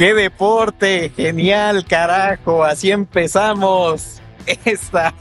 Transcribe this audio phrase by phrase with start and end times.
[0.00, 1.12] ¡Qué deporte!
[1.14, 2.64] ¡Genial, carajo!
[2.64, 4.22] Así empezamos
[4.64, 5.12] esta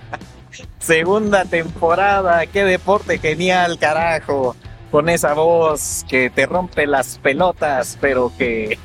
[0.78, 2.44] segunda temporada.
[2.44, 4.54] ¡Qué deporte genial, carajo!
[4.90, 8.78] Con esa voz que te rompe las pelotas, pero que...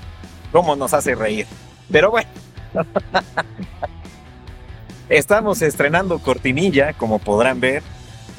[0.53, 1.45] ¿Cómo nos hace reír?
[1.91, 2.29] Pero bueno.
[5.09, 7.83] Estamos estrenando cortinilla, como podrán ver.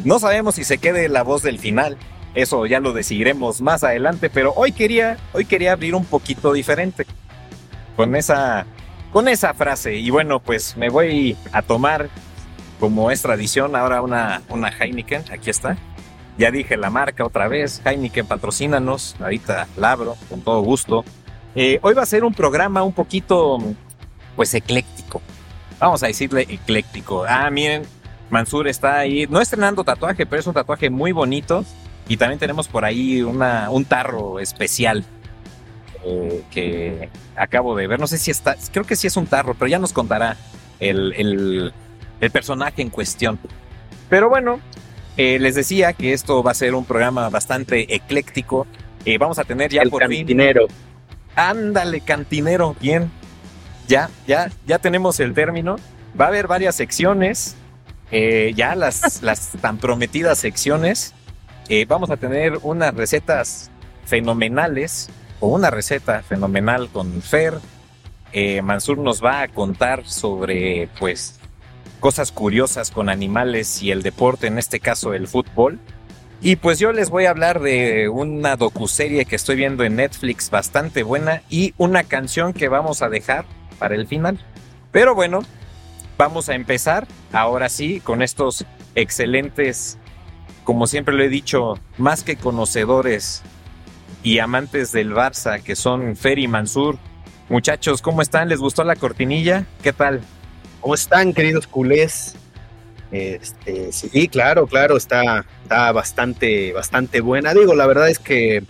[0.04, 1.98] No sabemos si se quede la voz del final,
[2.42, 7.04] eso ya lo decidiremos más adelante, pero hoy quería, hoy quería abrir un poquito diferente
[7.96, 8.64] con esa,
[9.12, 9.96] con esa frase.
[9.96, 12.08] Y bueno, pues me voy a tomar,
[12.78, 15.24] como es tradición, ahora una, una Heineken.
[15.32, 15.76] Aquí está.
[16.38, 17.82] Ya dije la marca otra vez.
[17.84, 19.16] Heineken, patrocínanos.
[19.20, 21.04] Ahorita la abro con todo gusto.
[21.56, 23.58] Eh, hoy va a ser un programa un poquito,
[24.36, 25.20] pues, ecléctico.
[25.80, 27.24] Vamos a decirle ecléctico.
[27.28, 27.82] Ah, miren,
[28.30, 31.64] Mansur está ahí, no estrenando tatuaje, pero es un tatuaje muy bonito.
[32.08, 35.04] Y también tenemos por ahí una, un tarro especial
[36.04, 38.00] eh, que acabo de ver.
[38.00, 40.36] No sé si está, creo que sí es un tarro, pero ya nos contará
[40.80, 41.72] el, el,
[42.20, 43.38] el personaje en cuestión.
[44.08, 44.58] Pero bueno,
[45.18, 48.66] eh, les decía que esto va a ser un programa bastante ecléctico.
[49.04, 50.66] Eh, vamos a tener ya el por cantinero.
[50.68, 50.76] fin.
[51.36, 53.10] Ándale, cantinero, bien.
[53.86, 55.76] Ya, ya, ya tenemos el término.
[56.18, 57.56] Va a haber varias secciones.
[58.10, 61.14] eh, ya las, las tan prometidas secciones.
[61.68, 63.70] Eh, vamos a tener unas recetas
[64.06, 67.54] fenomenales o una receta fenomenal con Fer.
[68.32, 71.38] Eh, Mansur nos va a contar sobre, pues,
[72.00, 75.78] cosas curiosas con animales y el deporte, en este caso el fútbol.
[76.40, 80.50] Y pues yo les voy a hablar de una docuserie que estoy viendo en Netflix
[80.50, 83.44] bastante buena y una canción que vamos a dejar
[83.78, 84.38] para el final.
[84.92, 85.40] Pero bueno,
[86.16, 88.64] vamos a empezar ahora sí con estos
[88.94, 89.98] excelentes,
[90.68, 93.40] como siempre lo he dicho, más que conocedores
[94.22, 96.98] y amantes del Barça, que son Fer y Mansur.
[97.48, 98.50] Muchachos, ¿cómo están?
[98.50, 99.64] ¿Les gustó la cortinilla?
[99.82, 100.20] ¿Qué tal?
[100.82, 102.36] ¿Cómo están, queridos culés?
[103.10, 107.54] Este, sí, claro, claro, está, está bastante, bastante buena.
[107.54, 108.62] Digo, la verdad es que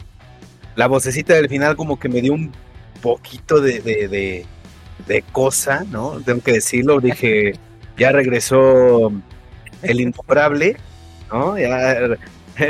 [0.77, 2.53] la vocecita del final como que me dio un
[3.03, 4.47] poquito de, de,
[5.05, 6.21] de, cosa, ¿no?
[6.25, 7.55] Tengo que decirlo, dije,
[7.97, 9.11] ya regresó
[9.83, 10.77] el incomparable,
[11.33, 11.59] ¿no?
[11.59, 11.97] Ya,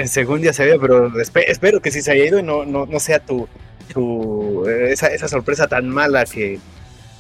[0.07, 2.87] según ya se había, pero espe- espero que sí se haya ido y no, no,
[2.87, 3.49] no sea tu,
[3.93, 6.59] tu esa, esa sorpresa tan mala que,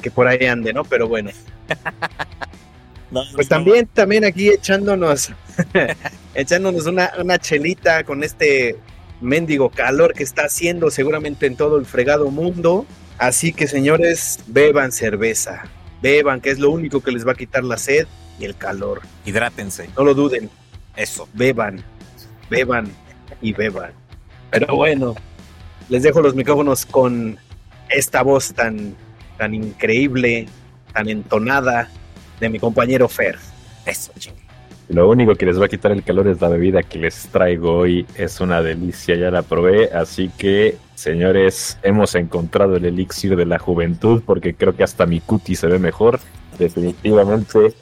[0.02, 0.84] que por ahí ande, ¿no?
[0.84, 1.30] Pero bueno.
[3.34, 5.32] Pues también, también aquí echándonos,
[6.34, 8.76] echándonos una, una chelita con este
[9.22, 12.84] mendigo calor que está haciendo seguramente en todo el fregado mundo.
[13.16, 15.64] Así que señores, beban cerveza,
[16.02, 18.06] beban, que es lo único que les va a quitar la sed
[18.38, 19.00] y el calor.
[19.24, 19.88] Hidrátense.
[19.96, 20.50] No lo duden,
[20.98, 21.28] Eso.
[21.32, 21.82] beban,
[22.50, 22.90] beban
[23.40, 23.92] y beban.
[24.50, 25.14] Pero bueno,
[25.88, 27.38] les dejo los micrófonos con
[27.88, 28.96] esta voz tan,
[29.36, 30.48] tan increíble,
[30.92, 31.88] tan entonada
[32.40, 33.38] de mi compañero Fer.
[33.86, 34.34] Eso, ching.
[34.88, 37.78] Lo único que les va a quitar el calor es la bebida que les traigo
[37.78, 38.06] hoy.
[38.16, 39.92] Es una delicia, ya la probé.
[39.92, 45.20] Así que, señores, hemos encontrado el elixir de la juventud porque creo que hasta mi
[45.20, 46.18] cuti se ve mejor.
[46.58, 47.74] Definitivamente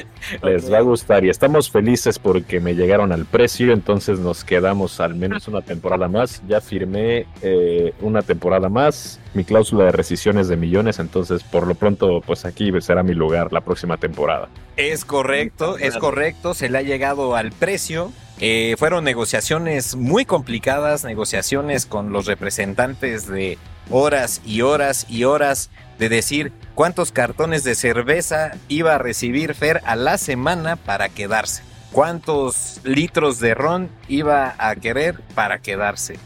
[0.42, 5.00] les va a gustar y estamos felices porque me llegaron al precio, entonces nos quedamos
[5.00, 6.42] al menos una temporada más.
[6.48, 11.66] Ya firmé eh, una temporada más, mi cláusula de rescisión es de millones, entonces por
[11.66, 14.48] lo pronto pues aquí será mi lugar la próxima temporada.
[14.76, 18.12] Es correcto, es correcto, se le ha llegado al precio.
[18.40, 23.58] Eh, fueron negociaciones muy complicadas, negociaciones con los representantes de
[23.90, 25.70] horas y horas y horas
[26.02, 31.62] de decir cuántos cartones de cerveza iba a recibir Fer a la semana para quedarse.
[31.92, 36.18] ¿Cuántos litros de ron iba a querer para quedarse?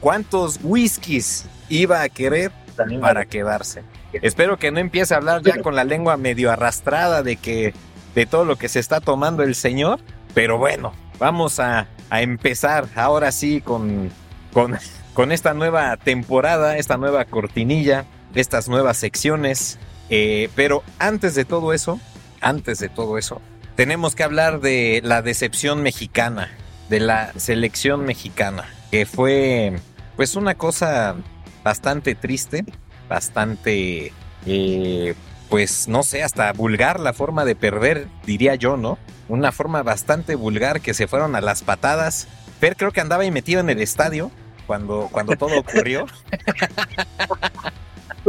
[0.00, 2.52] ¿Cuántos whiskies iba a querer
[3.00, 3.84] para quedarse?
[4.12, 7.72] Espero que no empiece a hablar ya con la lengua medio arrastrada de que
[8.14, 9.98] de todo lo que se está tomando el señor.
[10.34, 14.10] Pero bueno, vamos a, a empezar ahora sí con,
[14.52, 14.76] con,
[15.14, 18.04] con esta nueva temporada, esta nueva cortinilla,
[18.36, 19.78] estas nuevas secciones.
[20.08, 21.98] Eh, pero antes de todo eso,
[22.40, 23.42] antes de todo eso,
[23.74, 26.50] tenemos que hablar de la decepción mexicana,
[26.88, 29.76] de la selección mexicana, que fue
[30.16, 31.16] pues una cosa
[31.64, 32.64] bastante triste,
[33.08, 34.12] bastante,
[34.46, 35.14] eh,
[35.50, 38.98] pues no sé, hasta vulgar la forma de perder, diría yo, ¿no?
[39.28, 42.28] Una forma bastante vulgar que se fueron a las patadas.
[42.60, 44.30] Fer creo que andaba ahí metido en el estadio
[44.66, 46.06] cuando, cuando todo ocurrió.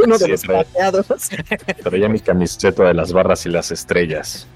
[0.08, 1.06] Uno de los trae- pateados.
[1.82, 4.46] Traía mi camiseta de las barras y las estrellas.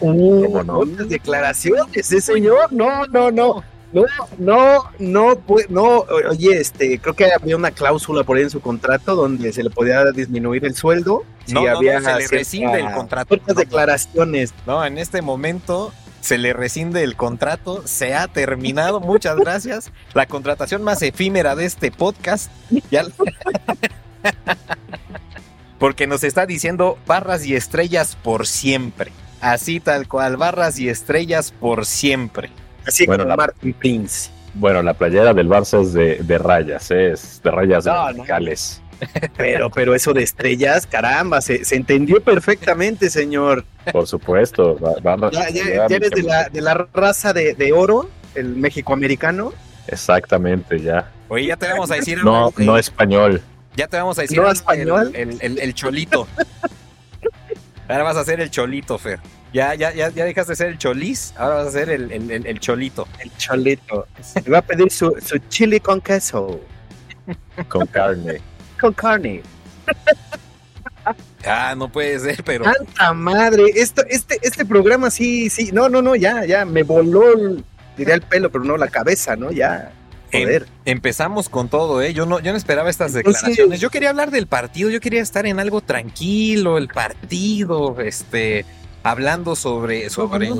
[0.00, 0.74] Uh, ¿Cómo no?
[0.76, 2.72] ¿Cuántas declaraciones, ese señor?
[2.72, 3.62] No, no, no.
[3.92, 4.04] No,
[4.36, 5.38] no, no,
[5.68, 9.62] no, oye, este, creo que había una cláusula por ahí en su contrato donde se
[9.62, 11.24] le podía disminuir el sueldo.
[11.48, 13.36] No, si había se le rescinde el contrato.
[13.54, 14.52] declaraciones.
[14.66, 19.92] No, en este momento se le rescinde el contrato, se ha terminado, muchas gracias.
[20.12, 22.50] La contratación más efímera de este podcast.
[25.78, 29.12] Porque nos está diciendo barras y estrellas por siempre.
[29.40, 32.50] Así tal cual, barras y estrellas por siempre.
[32.86, 34.30] Así bueno, como Martin Prince.
[34.54, 37.12] Bueno, la playera del Barça es de, rayas, ¿eh?
[37.12, 38.80] es de rayas radicales.
[39.36, 43.64] Pero, pero eso de estrellas, caramba, se, entendió perfectamente, señor.
[43.92, 44.78] Por supuesto.
[45.32, 45.48] ya,
[45.88, 49.52] eres de la, de la raza de, oro, el México-americano.
[49.88, 51.10] Exactamente, ya.
[51.28, 52.24] Oye, ya te vamos a decir.
[52.24, 53.42] No, no español.
[53.76, 54.38] Ya te vamos a decir.
[54.38, 55.12] ¿No español?
[55.14, 56.26] El, el, cholito.
[57.88, 59.20] Ahora vas a ser el cholito, Fer.
[59.52, 62.60] Ya, ya, ya, ya dejaste de ser el choliz, ahora vas a ser el, el,
[62.60, 63.06] cholito.
[63.20, 64.06] El cholito.
[64.44, 66.60] Me va a pedir su, su chili con queso.
[67.68, 68.40] Con carne.
[68.80, 69.42] Con carne.
[71.46, 72.64] Ah, no puede ser, pero.
[72.64, 73.62] ¡Santa madre!
[73.76, 75.70] Esto, este, este programa sí, sí.
[75.72, 76.64] No, no, no, ya, ya.
[76.64, 77.62] Me voló,
[77.96, 79.52] diría el pelo, pero no la cabeza, ¿no?
[79.52, 79.92] Ya.
[80.36, 82.12] Em, empezamos con todo, ¿eh?
[82.12, 83.80] Yo no, yo no esperaba estas declaraciones.
[83.80, 88.64] Yo quería hablar del partido, yo quería estar en algo tranquilo, el partido, este
[89.02, 90.50] hablando sobre, sobre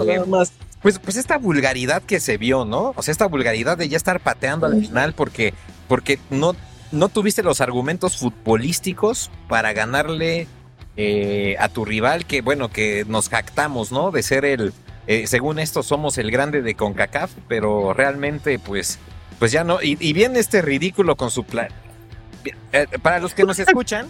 [0.80, 2.94] pues, pues esta vulgaridad que se vio, ¿no?
[2.96, 5.52] O sea, esta vulgaridad de ya estar pateando al final porque,
[5.88, 6.54] porque no,
[6.92, 10.46] no tuviste los argumentos futbolísticos para ganarle
[10.96, 14.12] eh, a tu rival, que bueno, que nos jactamos, ¿no?
[14.12, 14.72] De ser el,
[15.08, 18.98] eh, según esto, somos el grande de CONCACAF, pero realmente, pues,
[19.38, 19.78] pues ya no.
[19.82, 21.68] Y, bien este ridículo con su plan.
[22.72, 24.06] Eh, para los que nos escuchan,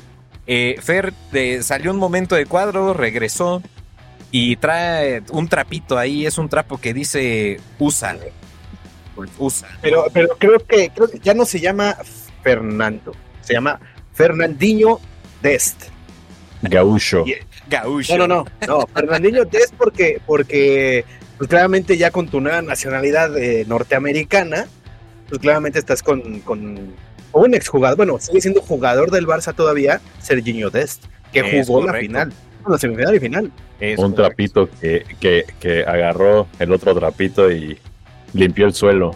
[0.47, 1.13] Fer
[1.63, 3.63] salió un momento de cuadro, regresó,
[4.31, 8.17] y trae un trapito ahí, es un trapo que dice usa.
[9.39, 9.69] Usa.
[9.81, 11.97] Pero, pero creo que, creo que ya no se llama
[12.43, 13.81] Fernando, se llama
[14.13, 15.01] Fernandinho
[15.41, 15.85] Dest.
[16.63, 17.25] Gaúcho.
[17.69, 18.19] Gaúcho.
[18.19, 21.05] No, no, no, no, Fernandinho Dest porque, porque
[21.39, 24.67] pues claramente ya con tu nueva nacionalidad eh, norteamericana,
[25.29, 26.95] pues claramente estás con, con
[27.33, 32.33] un exjugador, bueno, sigue siendo jugador del Barça todavía, Serginho Dest, que jugó la final
[32.69, 33.53] la semifinal y final.
[33.99, 35.05] un trapito que,
[35.61, 37.79] que, agarró el otro trapito y
[38.33, 39.15] limpió el suelo.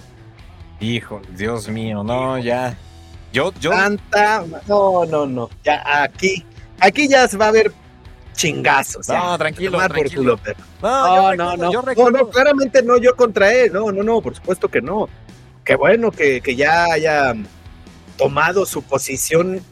[0.81, 2.77] Hijo, Dios mío, no, ya.
[3.33, 3.71] Yo, yo.
[3.71, 5.51] Tanta, no, no, no.
[5.63, 6.45] Ya aquí,
[6.81, 7.73] aquí ya se va a ver
[8.33, 9.09] chingazos.
[9.09, 10.41] No, tranquilo, tranquilo.
[10.83, 13.73] no, no, no, no, no, claramente no yo contra él.
[13.73, 15.09] No, no, no, por supuesto que no.
[15.65, 17.35] Qué bueno que, que ya haya
[18.17, 19.63] tomado su posición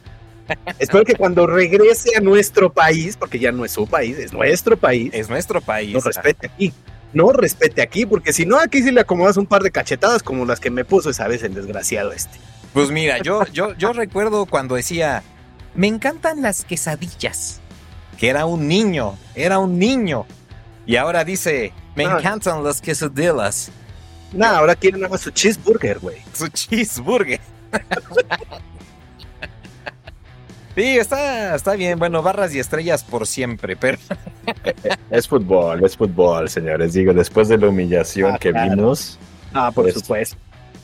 [0.79, 4.77] Espero que cuando regrese a nuestro país, porque ya no es su país, es nuestro
[4.77, 5.11] país.
[5.13, 5.93] Es nuestro país.
[5.93, 6.73] No respete aquí.
[7.13, 10.45] No respete aquí, porque si no, aquí sí le acomodas un par de cachetadas como
[10.45, 12.39] las que me puso esa vez el desgraciado este.
[12.75, 15.23] Pues mira, yo, yo, yo recuerdo cuando decía,
[15.75, 17.61] me encantan las quesadillas.
[18.19, 20.27] Que era un niño, era un niño.
[20.87, 22.19] Y ahora dice, me ah.
[22.19, 23.71] encantan las quesadillas.
[24.33, 26.19] No, ahora quiere nada más su cheeseburger, güey.
[26.33, 27.41] Su cheeseburger.
[30.79, 31.99] Sí, está, está bien.
[31.99, 33.99] Bueno, barras y estrellas por siempre, pero.
[35.11, 36.93] es fútbol, es fútbol, señores.
[36.93, 39.19] Digo, después de la humillación ah, que vimos.
[39.53, 40.37] Ah, por supuesto.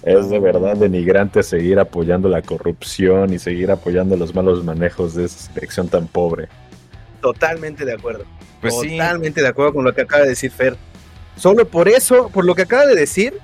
[0.03, 5.27] Es de verdad denigrante seguir apoyando la corrupción y seguir apoyando los malos manejos de
[5.27, 6.49] esa selección tan pobre.
[7.21, 8.25] Totalmente de acuerdo.
[8.61, 10.77] Pues Totalmente de acuerdo con lo que acaba de decir Fer.
[11.37, 13.35] Solo por eso, por lo que acaba de decir,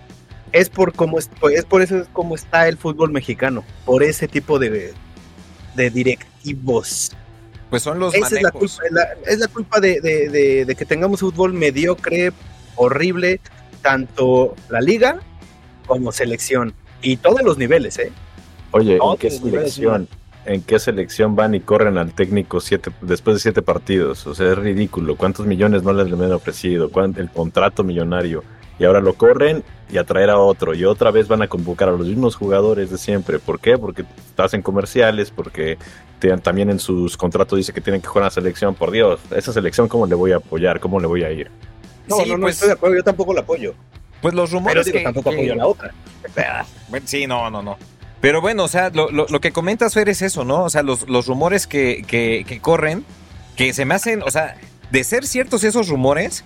[0.52, 4.28] es por cómo es, es por eso es como está el fútbol mexicano, por ese
[4.28, 4.92] tipo de,
[5.74, 7.12] de directivos.
[7.68, 8.82] Pues son los Esa es la culpa,
[9.26, 12.32] es la, culpa de, que tengamos fútbol mediocre,
[12.74, 13.40] horrible,
[13.80, 15.20] tanto la liga
[15.86, 16.74] como selección.
[17.00, 18.12] Y todos los niveles, ¿eh?
[18.72, 20.08] Oye, ¿en qué selección?
[20.46, 24.26] ¿En qué selección van y corren al técnico siete, después de siete partidos?
[24.26, 25.16] O sea, es ridículo.
[25.16, 26.90] ¿Cuántos millones no les han ofrecido?
[27.16, 28.42] El contrato millonario
[28.80, 31.90] y ahora lo corren y a traer a otro y otra vez van a convocar
[31.90, 33.38] a los mismos jugadores de siempre.
[33.38, 33.76] ¿Por qué?
[33.76, 34.04] Porque
[34.38, 35.76] hacen comerciales, porque
[36.42, 38.74] también en sus contratos dice que tienen que jugar a la selección.
[38.74, 41.50] Por Dios, esa selección cómo le voy a apoyar, cómo le voy a ir.
[42.08, 43.74] No, no, no pues, estoy de acuerdo, yo tampoco la apoyo.
[44.22, 45.94] Pues los rumores Pero que, tampoco apoyo a la otra.
[47.04, 47.76] Sí, no, no, no.
[48.20, 50.64] Pero bueno, o sea, lo, lo, que comentas, Fer, es eso, ¿no?
[50.64, 53.04] O sea, los, los rumores que, que, corren,
[53.56, 54.56] que se me hacen, o sea,
[54.90, 56.44] de ser ciertos esos rumores,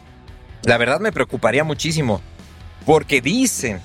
[0.63, 2.21] la verdad me preocuparía muchísimo.
[2.87, 3.81] Porque dicen,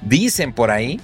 [0.00, 1.00] dicen por ahí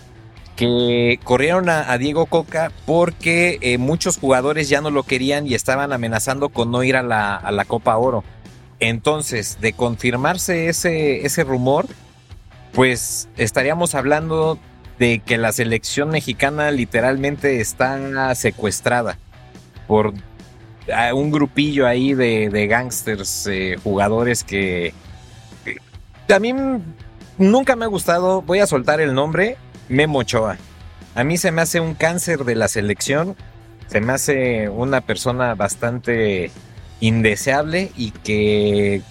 [0.57, 5.93] que corrieron a, Diego Coca porque eh, muchos jugadores ya no lo querían y estaban
[5.93, 8.25] amenazando con no ir a la, a la Copa Oro.
[8.81, 11.87] Entonces, de confirmarse ese, ese rumor,
[12.73, 14.59] pues estaríamos hablando
[14.99, 19.19] de que la selección mexicana literalmente está secuestrada
[19.87, 20.15] por
[21.15, 24.95] un grupillo ahí de, de gángsters, eh, jugadores que,
[26.33, 26.55] a mí
[27.39, 29.57] nunca me ha gustado, voy a soltar el nombre,
[29.89, 30.59] Memo Ochoa.
[31.15, 33.37] A mí se me hace un cáncer de la selección,
[33.87, 36.51] se me hace una persona bastante
[37.01, 39.03] indeseable y que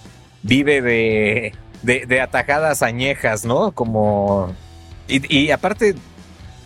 [0.42, 1.52] vive de,
[1.82, 3.72] de, atajadas añejas, ¿no?
[3.72, 4.54] Como...
[5.08, 5.94] Y, aparte,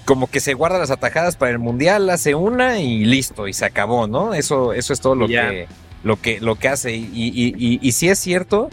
[0.05, 3.65] como que se guarda las atajadas para el mundial, hace una y listo, y se
[3.65, 4.35] acabó, ¿no?
[4.35, 5.67] Eso, eso es todo lo que,
[6.03, 6.95] lo que, lo que hace.
[6.95, 8.71] Y, y, y, si es cierto,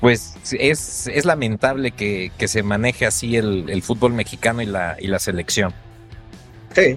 [0.00, 5.18] pues es, es lamentable que, se maneje así el, fútbol mexicano y la, y la
[5.18, 5.74] selección.
[6.74, 6.96] Sí,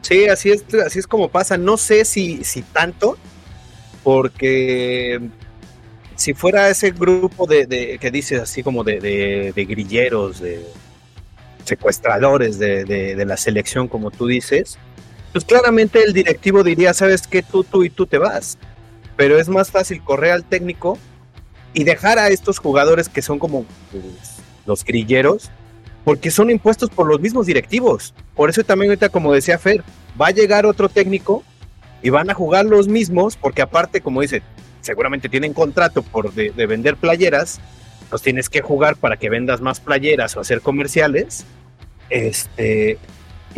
[0.00, 1.58] sí, así es, así es como pasa.
[1.58, 3.18] No sé si, si tanto,
[4.02, 5.20] porque
[6.18, 10.66] si fuera ese grupo de, que dices así como de, grilleros, de
[11.68, 14.78] secuestradores de, la selección, como tú dices,
[15.32, 18.58] pues claramente el directivo diría, sabes que tú, tú y tú te vas.
[19.16, 20.98] Pero es más fácil correr al técnico
[21.74, 24.04] y dejar a estos jugadores que son como pues,
[24.66, 25.50] los grilleros,
[26.04, 28.14] porque son impuestos por los mismos directivos.
[28.34, 29.82] Por eso también ahorita, como decía Fer,
[30.20, 31.42] va a llegar otro técnico
[32.02, 34.42] y van a jugar los mismos, porque aparte, como dice,
[34.80, 37.60] seguramente tienen contrato por de, vender playeras,
[38.08, 41.44] pues tienes que jugar para que vendas más playeras o hacer comerciales.
[42.10, 42.98] Este,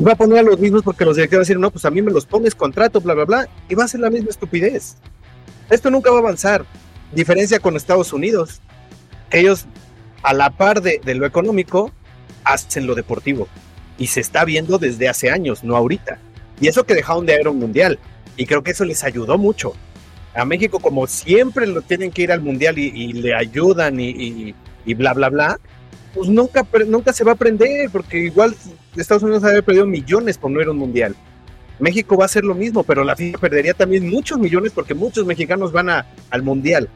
[0.06, 1.90] va a poner a los mismos porque los directivos van a decir, no, pues a
[1.90, 4.96] mí me los pones contrato, bla, bla, bla, y va a ser la misma estupidez.
[5.68, 6.64] Esto nunca va a avanzar.
[7.12, 8.60] Diferencia con Estados Unidos.
[9.30, 9.66] Ellos,
[10.22, 11.92] a la par de, lo económico,
[12.44, 13.48] hacen lo deportivo.
[13.98, 16.18] Y se está viendo desde hace años, no ahorita.
[16.60, 17.98] Y eso que dejaron de un mundial.
[18.36, 19.74] Y creo que eso les ayudó mucho.
[20.34, 24.54] A México, como siempre lo tienen que ir al mundial y, le ayudan y,
[24.94, 25.60] bla, bla, bla,
[26.14, 28.54] pues nunca, nunca se va a aprender, porque igual
[28.96, 31.14] Estados Unidos había perdido millones por no ir a un mundial.
[31.78, 35.24] México va a hacer lo mismo, pero la FIFA perdería también muchos millones porque muchos
[35.24, 36.88] mexicanos van a, al mundial.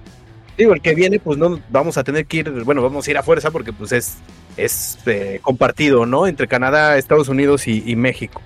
[0.56, 3.18] Digo, el que viene, pues no vamos a tener que ir, bueno, vamos a ir
[3.18, 4.18] a fuerza porque pues es,
[4.56, 6.26] es eh, compartido, ¿no?
[6.26, 8.40] Entre Canadá, Estados Unidos y, México.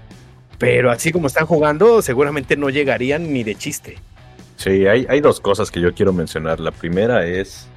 [0.58, 3.98] Pero así como están jugando, seguramente no llegarían ni de chiste.
[4.56, 6.60] Sí, hay, hay dos cosas que yo quiero mencionar.
[6.60, 7.68] La primera es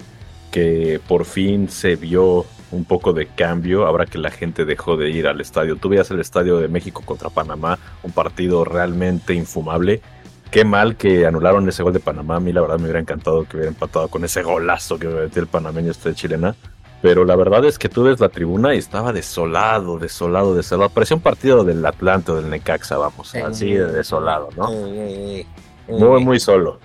[0.51, 5.09] que por fin se vio un poco de cambio ahora que la gente dejó de
[5.09, 5.75] ir al estadio.
[5.75, 10.01] Tú veías el estadio de México contra Panamá, un partido realmente infumable.
[10.49, 12.37] Qué mal que anularon ese gol de Panamá.
[12.37, 15.41] A mí la verdad me hubiera encantado que hubiera empatado con ese golazo que metió
[15.41, 16.55] el panameño este de chilena.
[17.01, 20.89] Pero la verdad es que tú ves la tribuna y estaba desolado, desolado, desolado.
[20.89, 23.33] Parecía un partido del Atlante o del Necaxa, vamos.
[23.33, 24.69] Así de desolado, ¿no?
[25.87, 26.79] Muy, muy solo.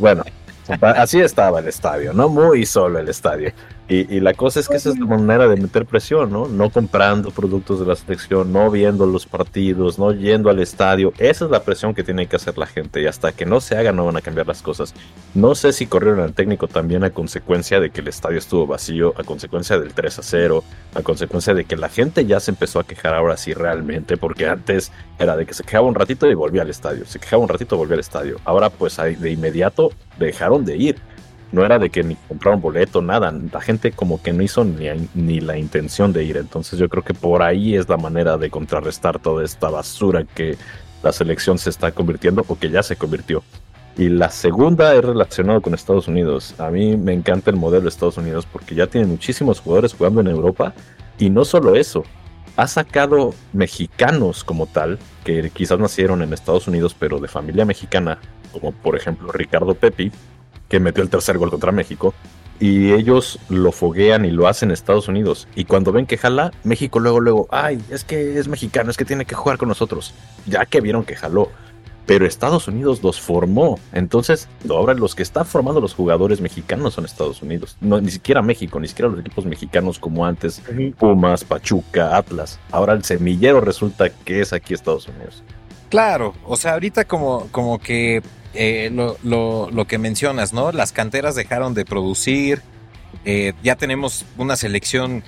[0.00, 0.24] Bueno,
[0.80, 2.28] así estaba el estadio, ¿no?
[2.28, 3.52] Muy solo el estadio.
[3.90, 6.46] Y, la cosa es que esa es la manera de meter presión, ¿no?
[6.46, 11.14] No comprando productos de la selección, no viendo los partidos, no yendo al estadio.
[11.16, 13.78] Esa es la presión que tiene que hacer la gente y hasta que no se
[13.78, 14.92] haga no van a cambiar las cosas.
[15.34, 19.14] No sé si corrieron al técnico también a consecuencia de que el estadio estuvo vacío,
[19.16, 20.64] a consecuencia del 3 a 0,
[20.94, 24.48] a consecuencia de que la gente ya se empezó a quejar ahora sí realmente, porque
[24.48, 27.48] antes era de que se quejaba un ratito y volvía al estadio, se quejaba un
[27.48, 28.38] ratito y volvía al estadio.
[28.44, 30.96] Ahora pues de inmediato dejaron de ir
[31.52, 33.32] no era de que ni compraron boleto, nada.
[33.52, 36.36] La gente como que no hizo ni, ni la intención de ir.
[36.36, 40.56] Entonces yo creo que por ahí es la manera de contrarrestar toda esta basura que
[41.02, 43.42] la selección se está convirtiendo o que ya se convirtió.
[43.96, 46.54] Y la segunda es relacionado con Estados Unidos.
[46.58, 50.20] A mí me encanta el modelo de Estados Unidos porque ya tiene muchísimos jugadores jugando
[50.20, 50.72] en Europa.
[51.18, 52.04] Y no solo eso,
[52.56, 58.18] ha sacado mexicanos como tal, que quizás nacieron en Estados Unidos pero de familia mexicana,
[58.52, 60.12] como por ejemplo Ricardo Pepi,
[60.68, 62.14] que metió el tercer gol contra México.
[62.60, 65.46] Y ellos lo foguean y lo hacen en Estados Unidos.
[65.54, 69.04] Y cuando ven que jala, México luego, luego, ay, es que es mexicano, es que
[69.04, 70.12] tiene que jugar con nosotros.
[70.46, 71.50] Ya que vieron que jaló.
[72.04, 73.78] Pero Estados Unidos los formó.
[73.92, 77.76] Entonces, ahora los que están formando los jugadores mexicanos son Estados Unidos.
[77.80, 80.62] No, ni siquiera México, ni siquiera los equipos mexicanos como antes,
[80.98, 82.58] Pumas, Pachuca, Atlas.
[82.72, 85.44] Ahora el semillero resulta que es aquí Estados Unidos.
[85.90, 88.22] Claro, o sea, ahorita como, como que
[88.54, 90.72] eh, lo, que mencionas, ¿no?
[90.72, 92.62] Las canteras dejaron de producir,
[93.24, 95.22] eh, ya tenemos una selección,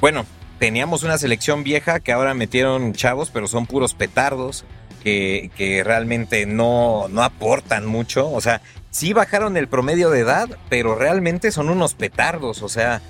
[0.00, 0.26] bueno,
[0.58, 4.64] teníamos una selección vieja que ahora metieron chavos, pero son puros petardos,
[5.02, 10.48] que, que realmente no, no aportan mucho, o sea, sí bajaron el promedio de edad,
[10.68, 13.02] pero realmente son unos petardos, o sea,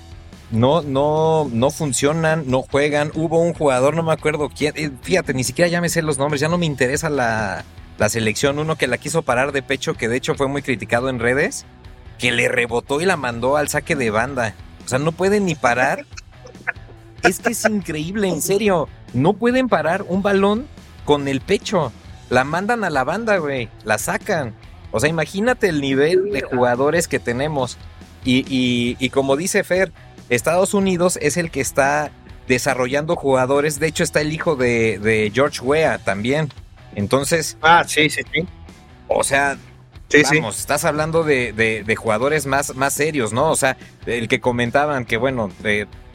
[0.51, 3.11] no, no, no funcionan, no juegan.
[3.15, 6.47] Hubo un jugador, no me acuerdo quién, eh, fíjate, ni siquiera ya los nombres, ya
[6.47, 7.65] no me interesa la,
[7.97, 11.09] la selección, uno que la quiso parar de pecho, que de hecho fue muy criticado
[11.09, 11.65] en redes,
[12.19, 14.53] que le rebotó y la mandó al saque de banda.
[14.85, 16.05] O sea, no puede ni parar
[17.23, 18.87] es que es increíble, en serio.
[19.13, 20.67] No pueden parar un balón
[21.05, 21.91] con el pecho.
[22.29, 23.69] La mandan a la banda, güey.
[23.83, 24.53] La sacan.
[24.91, 27.77] O sea, imagínate el nivel de jugadores que tenemos.
[28.23, 29.93] Y, como dice Fer,
[30.29, 32.11] Estados Unidos es el que está
[32.47, 33.79] desarrollando jugadores.
[33.79, 36.49] De hecho, está el hijo de, George Weah también.
[36.95, 37.57] Entonces.
[37.61, 38.47] Ah, sí, sí, sí.
[39.07, 39.57] O sea,
[40.31, 43.51] vamos, estás hablando de, jugadores más, más serios, ¿no?
[43.51, 45.51] O sea, el que comentaban que, bueno,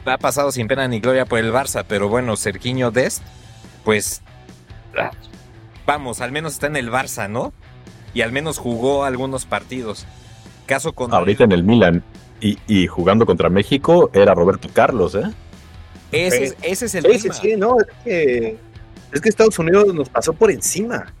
[0.05, 3.23] ha pasado sin pena ni gloria por el Barça, pero bueno, Sergiño Dest,
[3.83, 4.21] pues.
[4.97, 5.11] Ah,
[5.85, 7.53] vamos, al menos está en el Barça, ¿no?
[8.13, 10.05] Y al menos jugó algunos partidos.
[10.65, 11.13] Caso con.
[11.13, 12.03] Ahorita en el Milan
[12.67, 15.31] y, jugando contra México era Roberto Carlos, ¿eh?
[16.11, 18.57] Ese, es el sí, Sí, no, es que,
[19.13, 21.13] es que Estados Unidos nos pasó por encima.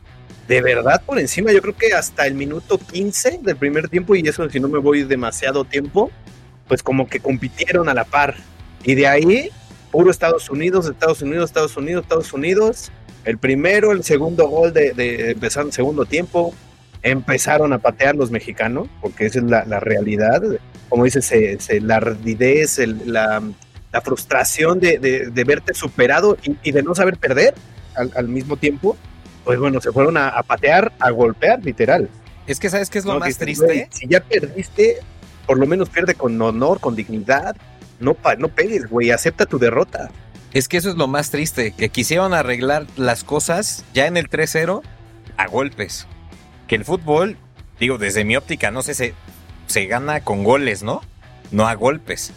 [0.47, 1.51] De verdad por encima.
[1.53, 4.79] Yo creo que hasta el minuto 15 del primer tiempo, y eso si no me
[4.79, 6.11] voy demasiado tiempo,
[6.67, 8.35] pues como que compitieron a la par.
[8.83, 9.49] Y de ahí,
[9.91, 12.91] puro Estados Unidos, Estados Unidos, Estados Unidos, Estados Unidos.
[13.23, 16.53] El primero, el segundo gol de, de empezar el segundo tiempo,
[17.03, 20.41] empezaron a patear los mexicanos, porque esa es la, realidad.
[20.89, 21.31] Como dices,
[21.81, 23.41] la ardidez, la,
[24.03, 27.53] frustración de, verte superado y, de no saber perder
[27.95, 28.97] al, mismo tiempo,
[29.43, 32.09] pues bueno, se fueron a, patear, a golpear, literal.
[32.47, 33.87] Es que, ¿sabes qué es lo más triste?
[33.91, 34.97] si ya perdiste,
[35.45, 37.55] por lo menos pierde con honor, con dignidad.
[37.99, 40.09] No, no pegues, güey, acepta tu derrota.
[40.53, 44.29] Es que eso es lo más triste, que quisieron arreglar las cosas ya en el
[44.29, 44.81] 3-0
[45.37, 46.07] a golpes
[46.67, 47.37] que el fútbol,
[47.79, 49.13] digo, desde mi óptica, no sé, se,
[49.67, 51.01] se gana con goles, ¿no?
[51.51, 52.31] No a golpes.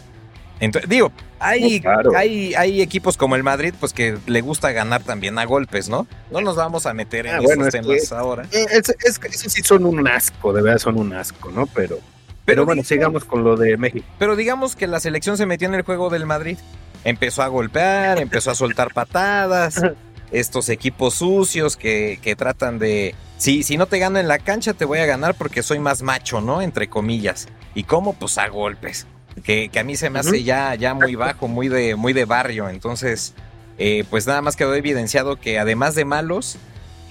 [0.59, 1.83] Entonces, digo, hay,
[2.15, 6.07] hay, hay equipos como el Madrid, pues que le gusta ganar también a golpes, ¿no?
[6.31, 8.43] No nos vamos a meter en ah, esos temas ahora.
[8.51, 11.67] Eh, es, es, esos sí son un asco, de verdad son un asco, ¿no?
[11.67, 11.99] Pero,
[12.45, 14.05] pero, bueno, sigamos con lo de México.
[14.19, 16.57] Pero digamos que la selección se metió en el juego del Madrid.
[17.03, 19.81] Empezó a golpear, empezó a soltar patadas.
[20.31, 24.73] Estos equipos sucios que, que tratan de, si, si no te gano en la cancha,
[24.73, 26.61] te voy a ganar porque soy más macho, ¿no?
[26.61, 27.47] Entre comillas.
[27.75, 28.13] ¿Y cómo?
[28.13, 29.05] Pues a golpes.
[29.43, 32.69] Que, a mí se me hace ya, ya muy bajo, muy de, muy de barrio.
[32.69, 33.33] Entonces,
[33.77, 36.57] eh, pues nada más quedó evidenciado que además de malos,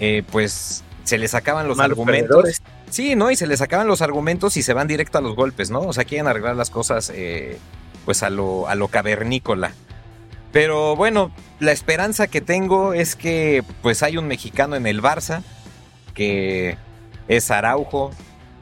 [0.01, 2.61] eh, pues se les sacaban los argumentos.
[2.91, 3.31] Sí, ¿no?
[3.31, 5.81] Y se les sacaban los argumentos y se van directo a los golpes, ¿no?
[5.81, 7.59] O sea, quieren arreglar las cosas eh,
[8.05, 9.73] pues a lo, a lo cavernícola.
[10.53, 15.43] Pero bueno, la esperanza que tengo es que pues hay un mexicano en el Barça
[16.15, 16.79] que
[17.29, 18.11] es Araujo,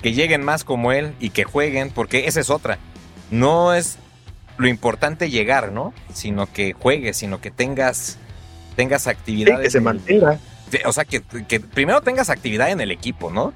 [0.03, 2.79] que lleguen más como él y que jueguen, porque esa es otra.
[3.31, 3.99] No es
[4.57, 5.93] lo importante llegar, ¿no?
[6.13, 8.19] Sino que juegues, sino que tengas,
[8.77, 9.61] tengas actividad.
[9.61, 10.39] que se mantenga.
[10.87, 11.21] O sea, que,
[11.61, 13.53] primero tengas actividad en el equipo, ¿no?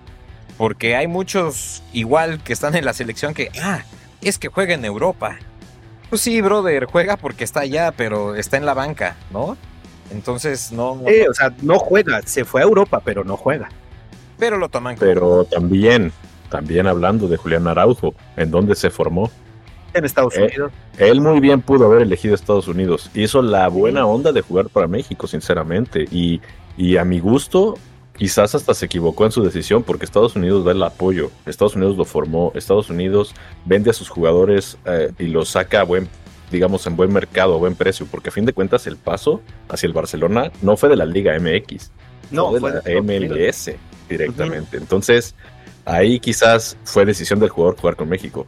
[0.57, 3.83] Porque hay muchos igual que están en la selección que, ah,
[4.21, 5.39] es que juega en Europa.
[6.11, 9.57] Pues sí, brother, juega porque está allá, pero está en la banca, ¿no?
[10.11, 10.93] Entonces, no.
[10.93, 13.69] o sea, no juega, se fue a Europa, pero no juega
[14.39, 16.13] pero lo toman Pero también,
[16.49, 19.31] también hablando de Julián Araujo, ¿en dónde se formó?
[19.95, 20.73] En Estados eh, Unidos.
[20.99, 23.11] Él muy bien pudo haber elegido Estados Unidos.
[23.15, 26.05] Hizo la buena onda de jugar para México, sinceramente.
[26.11, 26.41] Y,
[26.77, 27.77] y a mi gusto,
[28.17, 31.31] quizás hasta se equivocó en su decisión porque Estados Unidos da el apoyo.
[31.47, 32.53] Estados Unidos lo formó.
[32.55, 36.09] Estados Unidos vende a sus jugadores eh, y los saca a buen
[36.51, 39.87] digamos, en buen mercado, a buen precio, porque a fin de cuentas el paso hacia
[39.87, 41.91] el Barcelona no fue de la Liga MX,
[42.31, 43.71] no, fue de la MLS
[44.09, 44.77] directamente.
[44.77, 45.35] Entonces,
[45.85, 48.47] ahí quizás fue decisión del jugador jugar con México.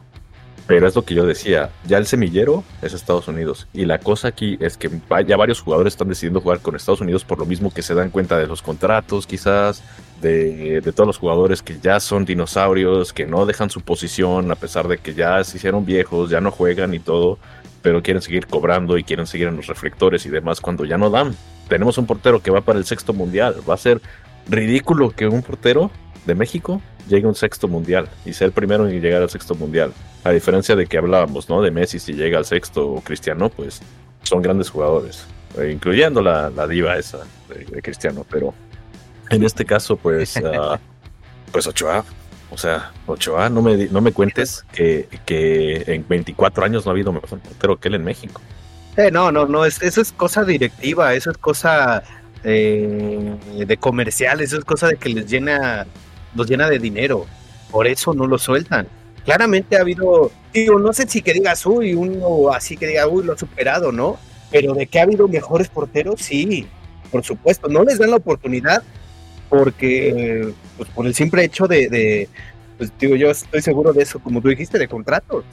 [0.71, 3.67] Pero es lo que yo decía, ya el semillero es Estados Unidos.
[3.73, 4.89] Y la cosa aquí es que
[5.27, 8.09] ya varios jugadores están decidiendo jugar con Estados Unidos por lo mismo que se dan
[8.09, 9.83] cuenta de los contratos, quizás,
[10.21, 14.55] de, de, todos los jugadores que ya son dinosaurios, que no dejan su posición a
[14.55, 17.37] pesar de que ya se hicieron viejos, ya no juegan y todo,
[17.81, 21.09] pero quieren seguir cobrando y quieren seguir en los reflectores y demás cuando ya no
[21.09, 21.35] dan.
[21.67, 24.01] Tenemos un portero que va para el sexto mundial, va a ser
[24.47, 25.91] ridículo que un portero
[26.25, 29.55] de México llegue a un sexto mundial y sea el primero en llegar al sexto
[29.55, 29.93] mundial.
[30.23, 31.61] A diferencia de que hablábamos, ¿no?
[31.61, 33.81] De Messi si llega al sexto o Cristiano, pues
[34.23, 35.25] son grandes jugadores,
[35.57, 38.53] eh, incluyendo la, diva esa de, Cristiano, pero
[39.29, 40.77] en este caso, pues, uh,
[41.51, 42.05] pues Ochoa,
[42.51, 46.93] o sea, Ochoa, no me, no me cuentes que, que en 24 años no ha
[46.93, 48.41] habido mejor portero que él en México.
[48.97, 52.03] Eh, no, no, no, es, eso es cosa directiva, eso es cosa
[52.43, 55.87] eh, de comerciales, eso es cosa de que les llena,
[56.35, 57.25] los llena de dinero.
[57.69, 58.87] Por eso no lo sueltan.
[59.23, 63.23] Claramente ha habido, digo, no sé si que digas, uy, uno así que diga, uy,
[63.23, 64.17] lo ha superado, ¿no?
[64.49, 66.67] Pero de que ha habido mejores porteros, sí,
[67.11, 67.67] por supuesto.
[67.67, 68.83] No les dan la oportunidad
[69.49, 72.29] porque, pues por el simple hecho de, de
[72.81, 75.45] pues digo, yo estoy seguro de eso, como tú dijiste, de contratos.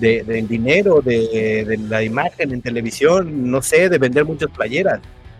[0.00, 4.98] del dinero, de, la imagen en televisión, no sé, de vender muchas playeras.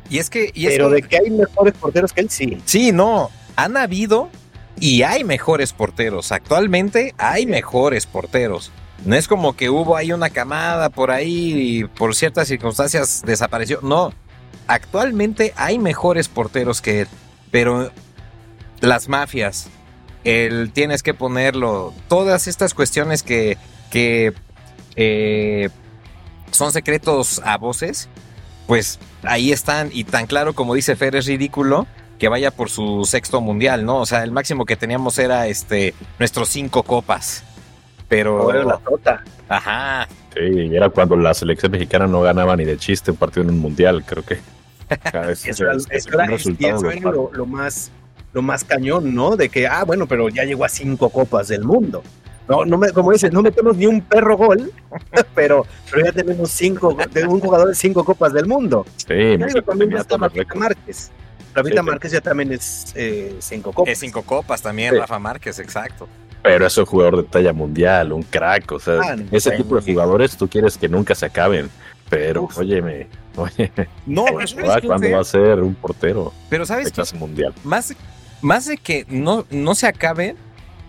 [0.08, 0.52] Y es que.
[0.54, 2.58] Pero de que hay mejores porteros que él, sí.
[2.66, 3.30] Sí, no.
[3.56, 4.30] Han habido
[4.80, 6.32] y hay mejores porteros.
[6.32, 8.72] Actualmente hay mejores porteros.
[9.04, 13.80] No es como que hubo ahí una camada por ahí y por ciertas circunstancias desapareció.
[13.82, 14.12] No.
[14.66, 17.08] Actualmente hay mejores porteros que él.
[17.50, 17.92] Pero
[18.80, 19.68] las mafias,
[20.24, 23.58] el tienes que ponerlo, todas estas cuestiones que,
[23.90, 24.32] que
[24.96, 25.68] eh,
[26.50, 28.08] son secretos a voces,
[28.66, 29.90] pues ahí están.
[29.92, 31.86] Y tan claro como dice Fer, es ridículo
[32.24, 33.98] que vaya por su sexto mundial, ¿no?
[33.98, 37.44] O sea, el máximo que teníamos era este nuestros cinco copas.
[38.08, 38.44] Pero.
[38.44, 39.22] Ahora la tota.
[39.46, 40.08] Ajá.
[40.32, 43.58] Sí, era cuando la selección mexicana no ganaba ni de chiste un partido en un
[43.58, 44.38] mundial, creo que.
[45.32, 45.74] eso, era
[47.34, 47.90] lo, más
[48.32, 49.36] lo más cañón, ¿no?
[49.36, 52.02] De que, ah, bueno, pero ya llegó a cinco copas del mundo.
[52.48, 54.72] No, no me, como dices, no metemos ni un perro gol,
[55.34, 58.86] pero, pero ya tenemos cinco, de un jugador de cinco copas del mundo.
[58.96, 60.42] Sí, también está Rafa
[61.54, 61.76] Márquez.
[61.76, 63.92] Rafa Márquez ya también es eh, cinco copas.
[63.92, 66.08] Es cinco copas también, Rafa Márquez, exacto.
[66.42, 69.92] Pero es un jugador de talla mundial, un crack, o sea, ah, ese tipo de
[69.92, 71.70] jugadores tú quieres que nunca se acaben.
[72.10, 73.72] Pero, óyeme, oye,
[74.06, 74.26] no,
[74.86, 76.32] ¿cuándo va a ser un portero?
[76.50, 77.54] Pero sabes que mundial.
[77.64, 77.94] Más,
[78.42, 80.36] más de que no, no se acaben,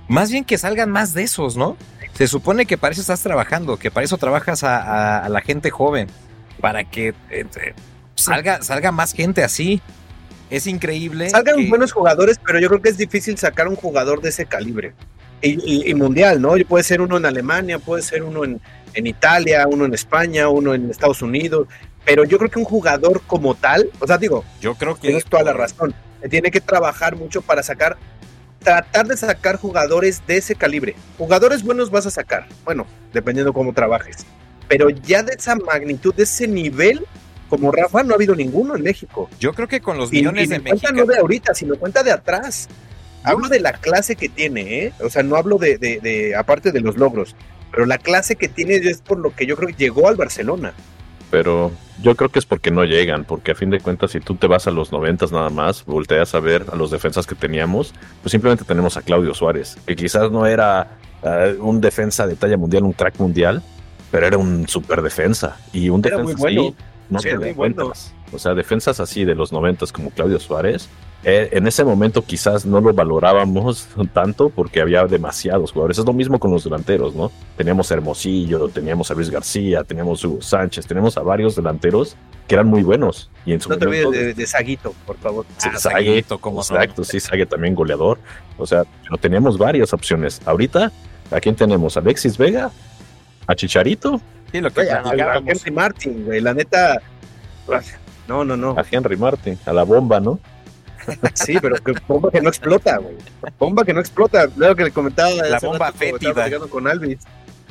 [0.07, 1.77] más bien que salgan más de esos, ¿no?
[2.13, 6.07] Se supone que para eso estás trabajando, que para eso trabajas a, la gente joven,
[6.61, 7.73] para que eh, eh,
[8.15, 9.81] salga, salga más gente así.
[10.49, 11.29] Es increíble.
[11.29, 14.93] Salgan buenos jugadores, pero yo creo que es difícil sacar un jugador de ese calibre.
[15.41, 16.55] Y, mundial, ¿no?
[16.67, 18.59] Puede ser uno en Alemania, puede ser uno en,
[18.95, 21.67] en Italia, uno en España, uno en Estados Unidos.
[22.03, 25.25] Pero yo creo que un jugador como tal, o sea, digo, yo creo que tienes
[25.25, 25.93] toda la razón.
[26.29, 27.97] Tiene que trabajar mucho para sacar
[28.65, 30.95] tratar de sacar jugadores de ese calibre.
[31.17, 34.25] Jugadores buenos vas a sacar, bueno, dependiendo cómo trabajes.
[34.67, 37.05] Pero ya de esa magnitud, de ese nivel,
[37.49, 39.29] como Rafa, no ha habido ninguno en México.
[39.39, 40.91] Yo creo que con los millones de México.
[40.93, 42.67] no de ahorita, sino cuenta de atrás.
[43.23, 44.93] Hablo de la clase que tiene, ¿eh?
[45.01, 47.35] O sea, no hablo de, de, de, aparte de los logros,
[47.71, 50.73] pero la clase que tiene es por lo que yo creo que llegó al Barcelona
[51.35, 54.35] pero yo creo que es porque no llegan, porque a fin de cuentas si tú
[54.35, 57.93] te vas a los noventas nada más, volteas a ver a los defensas que teníamos,
[58.21, 62.55] pues simplemente tenemos a Claudio Suárez, que quizás no era eh, un defensa de talla
[62.55, 63.61] mundial, un crack mundial,
[64.11, 66.75] pero era un super defensa y un defensa muy bueno.
[67.09, 67.55] No te
[68.31, 70.89] O sea, defensas así de los noventas como Claudio Suárez,
[71.27, 75.97] eh, en ese momento quizás no lo valorábamos tanto porque había demasiados jugadores.
[75.97, 77.31] Es lo mismo con los delanteros, ¿no?
[77.57, 82.15] Teníamos a Hermosillo, teníamos a Luis García, teníamos a Hugo Sánchez, tenemos a varios delanteros
[82.47, 83.31] que eran muy buenos.
[83.43, 85.47] Y en su no te olvides de, Saguito, por favor.
[85.57, 88.19] Sí, ah, como Exacto, sí, Sague también goleador.
[88.59, 90.39] O sea, pero teníamos varias opciones.
[90.45, 90.91] Ahorita,
[91.31, 91.97] ¿a quién tenemos?
[91.97, 92.69] ¿Alexis Vega?
[93.47, 94.21] ¿A Chicharito?
[94.51, 97.01] Sí, lo que a, a Henry Martin, güey, la neta.
[98.27, 98.71] No, no, no.
[98.71, 100.39] A Henry Martin, a la bomba, ¿no?
[101.33, 103.15] Sí, pero que bomba que no explota, güey.
[103.59, 104.47] Bomba que no explota.
[104.55, 105.29] Luego que le comentaba.
[105.31, 106.49] La bomba fétida.
[106.69, 107.19] con Alvis.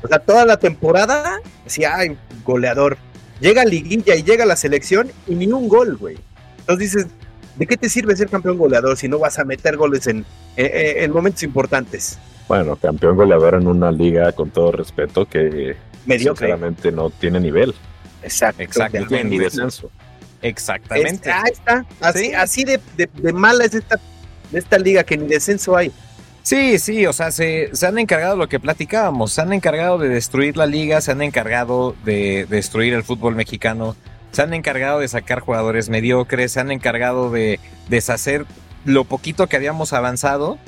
[0.03, 2.99] O sea, toda la temporada decía, ay, goleador.
[3.41, 6.19] Llega Liguilla y llega la selección y ni un gol, güey.
[6.61, 7.07] Entonces dices,
[7.57, 10.25] ¿de qué te sirve ser campeón goleador si no vas a meter goles en,
[10.57, 12.19] en, momentos importantes?
[12.49, 16.47] Bueno, campeón goleador en una liga, con todo respeto, que mediocre.
[16.49, 17.75] Sinceramente no tiene nivel.
[18.23, 18.63] Exacto.
[18.63, 19.01] Exacto.
[19.01, 19.91] No tiene ni descenso.
[20.43, 21.31] Exactamente.
[21.31, 21.87] ahí está.
[22.01, 23.99] Así, así de, de, mala es esta,
[24.53, 25.91] esta liga que ni descenso hay.
[26.43, 30.11] Sí, sí, o sea, se, se, han encargado lo que platicábamos, se han encargado de
[30.11, 33.97] destruir la liga, se han encargado de destruir el fútbol mexicano,
[34.31, 38.45] se han encargado de sacar jugadores mediocres, se han encargado de deshacer
[38.85, 40.59] lo poquito que habíamos avanzado.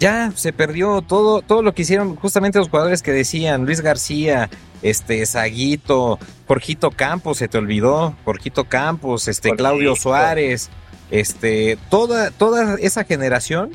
[0.00, 4.50] Ya se perdió todo, todo lo que hicieron justamente los jugadores que decían Luis García,
[4.82, 10.70] este, Saguito, Jorgito Campos, se te olvidó, Jorgito Campos, este, Claudio Suárez,
[11.10, 13.70] este, toda, toda esa generación,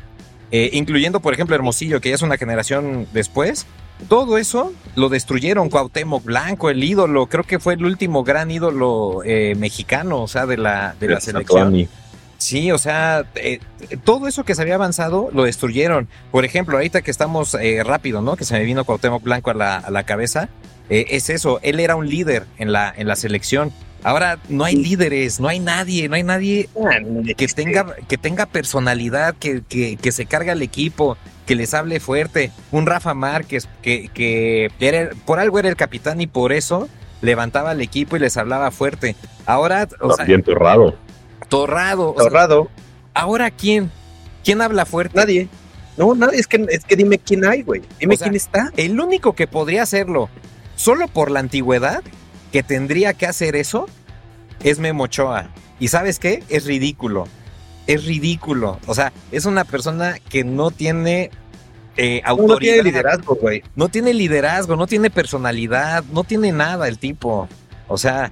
[0.51, 3.65] eh, incluyendo, por ejemplo, Hermosillo, que ya es una generación después,
[4.07, 9.21] todo eso lo destruyeron Cuauhtémoc Blanco, el ídolo, creo que fue el último gran ídolo
[9.25, 11.87] eh, mexicano, o sea, de la, de la selección.
[12.39, 13.59] Sí, o sea, eh,
[14.03, 16.07] todo eso que se había avanzado lo destruyeron.
[16.31, 18.35] Por ejemplo, ahorita que estamos rápido, ¿no?
[18.35, 20.49] Que se me vino Cuauhtémoc Blanco a la, a la cabeza.
[20.89, 23.71] Eh, es eso, él era un líder en la, en la selección.
[24.01, 26.69] Ahora no hay líderes, no hay nadie, no hay nadie
[27.37, 32.51] que tenga, que tenga personalidad, que, que, se cargue al equipo, que les hable fuerte.
[32.71, 34.71] Un Rafa Márquez, que, que
[35.25, 36.87] por algo era el capitán y por eso
[37.21, 39.17] levantaba al equipo y les hablaba fuerte.
[39.45, 40.43] Ahora, o También
[41.49, 42.13] torrado.
[42.17, 42.69] Torrado.
[43.13, 43.91] Ahora, ¿quién?
[44.43, 45.17] ¿Quién habla fuerte?
[45.17, 45.49] Nadie.
[45.97, 46.39] No, nadie.
[46.39, 47.81] Es que, es que dime quién hay, güey.
[47.99, 48.71] Dime quién está.
[48.77, 50.29] El único que podría hacerlo
[50.75, 52.01] solo por la antigüedad
[52.53, 53.87] que tendría que hacer eso,
[54.63, 55.49] es Memo Ochoa.
[55.79, 56.43] ¿Y sabes qué?
[56.49, 57.27] Es ridículo.
[57.85, 58.79] Es ridículo.
[58.87, 61.31] O sea, es una persona que no tiene
[61.97, 62.53] eh, autoridad.
[62.53, 63.63] No tiene liderazgo, güey.
[63.75, 67.47] No tiene liderazgo, no tiene personalidad, no tiene nada el tipo.
[67.87, 68.31] O sea,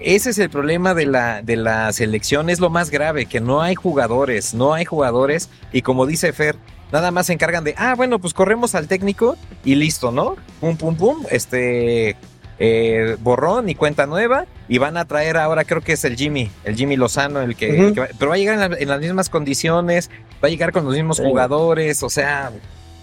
[0.00, 3.62] ese es el problema de la, de la selección, es lo más grave, que no
[3.62, 5.48] hay jugadores, no hay jugadores.
[5.72, 6.56] Y como dice Fer,
[6.92, 10.36] nada más se encargan de, ah, bueno, pues corremos al técnico y listo, ¿no?
[10.60, 12.16] Pum, pum, pum, este,
[12.58, 14.46] eh, borrón y cuenta nueva.
[14.68, 17.94] Y van a traer ahora, creo que es el Jimmy, el Jimmy Lozano, el que,
[18.18, 20.10] pero va a llegar en, las mismas condiciones,
[20.44, 22.52] va a llegar con los mismos jugadores, o sea,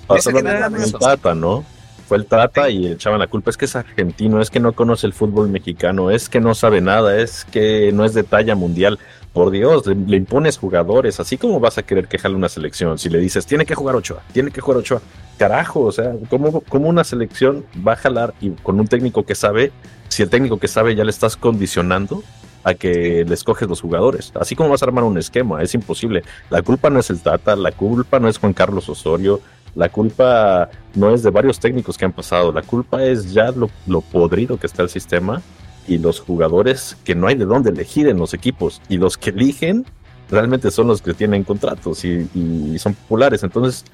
[0.10, 1.66] el Tata, ¿no?
[2.08, 3.50] Fue el Tata y echaban la culpa.
[3.50, 6.82] Es que es argentino, es que no conoce el fútbol mexicano, es que no sabe
[6.82, 9.00] nada, es que no es de talla mundial.
[9.34, 12.98] Por Dios, le, impones jugadores, así como vas a querer que una selección.
[12.98, 15.02] Si le dices, tiene que jugar Ochoa, tiene que jugar Ochoa.
[15.38, 19.36] Carajo, o sea, ¿cómo, ¿cómo una selección va a jalar y con un técnico que
[19.36, 19.74] sabe,
[20.08, 22.24] si el técnico que sabe ya le estás condicionando
[22.66, 24.32] a que le escoges los jugadores.
[24.34, 26.24] Así como vas a armar un esquema, es imposible.
[26.50, 29.40] La culpa no es el Tata, la culpa no es Juan Carlos Osorio,
[29.76, 34.02] la culpa no es de varios técnicos que han pasado, la culpa es ya lo,
[34.02, 35.42] podrido que está el sistema
[35.88, 39.30] y los jugadores que no hay de dónde elegir en los equipos y los que
[39.30, 39.86] eligen
[40.30, 43.44] realmente son los que tienen contratos y, son populares.
[43.44, 43.86] Entonces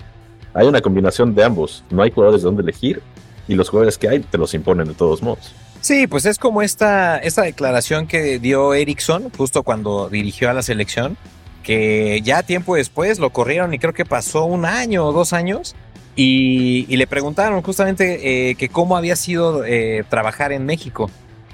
[0.53, 1.83] hay una combinación de ambos.
[1.89, 3.01] No hay jugadores de dónde elegir
[3.47, 5.53] y los jugadores que hay te los imponen de todos modos.
[5.81, 10.61] Sí, pues es como esta, esta declaración que dio Erickson justo cuando dirigió a la
[10.61, 11.17] selección,
[11.63, 15.75] que ya tiempo después lo corrieron y creo que pasó un año o dos años
[16.15, 21.09] y, le preguntaron justamente eh, que cómo había sido eh, trabajar en México.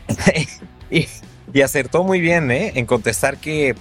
[0.91, 1.07] y,
[1.61, 2.73] acertó muy bien ¿eh?
[2.75, 3.75] en contestar que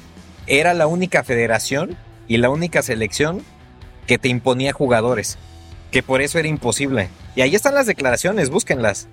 [0.46, 1.94] era la única federación
[2.26, 3.42] y la única selección
[4.06, 5.36] que te imponía jugadores,
[5.90, 7.08] que por eso era imposible.
[7.34, 9.08] Y ahí están las declaraciones, búsquenlas.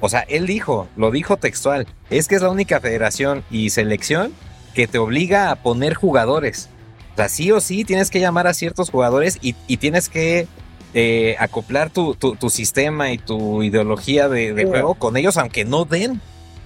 [0.00, 4.32] O sea, él dijo, lo dijo textual, es que es la única federación y selección
[4.76, 6.68] que te obliga a poner jugadores.
[7.14, 10.46] O sea, sí o sí tienes que llamar a ciertos jugadores y, tienes que
[10.92, 12.14] eh, acoplar tu,
[12.50, 16.20] sistema y tu ideología de, juego con ellos, aunque no den.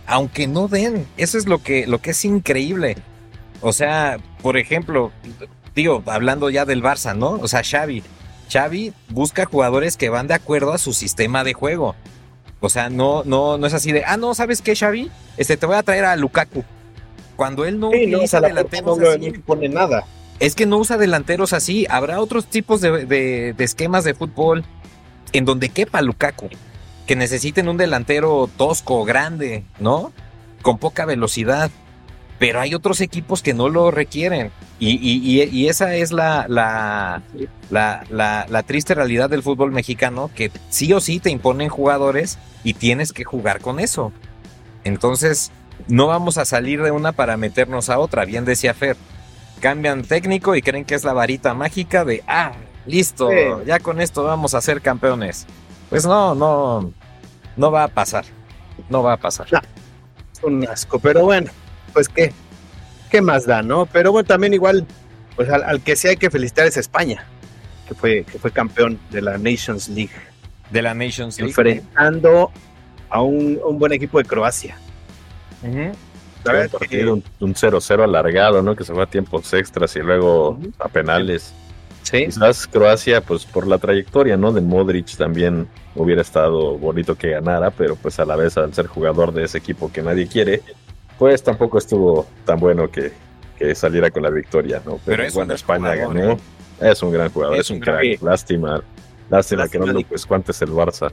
[0.08, 1.06] Aunque no den.
[1.18, 2.96] Eso es lo que, lo que es increíble.
[3.60, 5.12] O sea, por ejemplo,
[5.76, 7.30] digo, hablando ya del Barça, ¿no?
[7.30, 8.02] O sea, Xavi.
[8.52, 11.94] Xavi busca jugadores que van de acuerdo a su sistema de juego.
[12.58, 15.12] O sea, no, no, no es así de, ah, no, ¿sabes qué, Xavi?
[15.36, 16.64] Este, te voy a traer a Lukaku.
[17.40, 20.04] Cuando él no utiliza delanteros así, pone nada.
[20.40, 21.86] Es que no usa delanteros así.
[21.88, 24.62] Habrá otros tipos de, esquemas de fútbol
[25.32, 26.50] en donde quepa Lukaku.
[27.06, 30.12] Que necesiten un delantero tosco, grande, ¿no?
[30.60, 31.70] Con poca velocidad.
[32.38, 34.50] Pero hay otros equipos que no lo requieren.
[34.78, 37.22] Y, esa es la, la,
[37.70, 38.04] la,
[38.50, 43.14] la, triste realidad del fútbol mexicano, que sí o sí te imponen jugadores y tienes
[43.14, 44.12] que jugar con eso.
[44.84, 45.52] Entonces,
[45.88, 48.96] no vamos a salir de una para meternos a otra, bien decía Fer.
[49.60, 52.52] Cambian técnico y creen que es la varita mágica de, ah,
[52.86, 53.30] listo,
[53.64, 55.46] ya con esto vamos a ser campeones.
[55.90, 56.92] Pues no, no,
[57.56, 58.24] no va a pasar.
[58.88, 59.46] No va a pasar.
[60.42, 61.50] un asco, pero bueno,
[61.92, 62.32] pues qué,
[63.10, 63.86] qué más da, ¿no?
[63.86, 64.86] Pero bueno, también igual,
[65.36, 67.26] pues al, que sí hay que felicitar es España,
[67.86, 70.14] que fue, que fue campeón de la Nations League.
[70.70, 71.50] De la Nations League.
[71.50, 72.50] Enfrentando
[73.10, 74.76] a un, un buen equipo de Croacia.
[75.62, 78.74] Un 0-0 alargado, ¿no?
[78.74, 81.52] Que se fue a tiempos extras y luego a penales.
[82.02, 82.26] Sí.
[82.26, 84.52] Quizás Croacia, pues por la trayectoria, ¿no?
[84.52, 88.86] De Modric también hubiera estado bonito que ganara, pero pues a la vez al ser
[88.86, 90.62] jugador de ese equipo que nadie quiere,
[91.18, 93.12] pues tampoco estuvo tan bueno que,
[93.74, 94.98] saliera con la victoria, ¿no?
[95.04, 96.32] Pero, es bueno, España ganó.
[96.32, 96.38] ¿eh?
[96.80, 98.22] Es un gran jugador, es, un crack.
[98.22, 98.82] Lástima,
[99.28, 101.12] lástima, que no lo pues cuántes el Barça.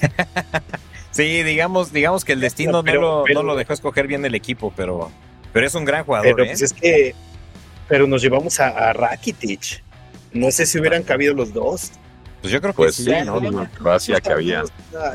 [1.18, 5.10] Sí, digamos, digamos que el destino no, lo, dejó escoger bien el equipo, pero,
[5.52, 6.36] pero es un gran jugador.
[6.36, 6.64] Pero pues, ¿eh?
[6.64, 7.14] es que,
[7.88, 9.82] pero nos llevamos a, Rakitic.
[10.32, 11.90] No sé si hubieran cabido los dos.
[12.40, 13.68] Pues yo creo que pues sí, ¿no?
[13.76, 14.60] Croacia que había.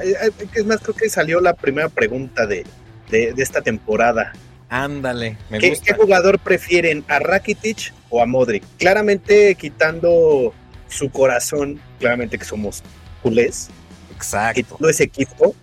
[0.03, 2.65] Eh, eh, es más, creo que salió la primera pregunta de,
[3.09, 4.33] esta temporada.
[4.67, 5.85] Ándale, me ¿Qué, gusta.
[5.85, 8.65] ¿Qué jugador prefieren, a Rakitic o a Modric?
[8.77, 10.53] Claramente quitando
[10.89, 12.83] su corazón, claramente que somos
[13.21, 13.69] culés.
[14.13, 14.75] Exacto.
[14.77, 15.55] Todo ese equipo,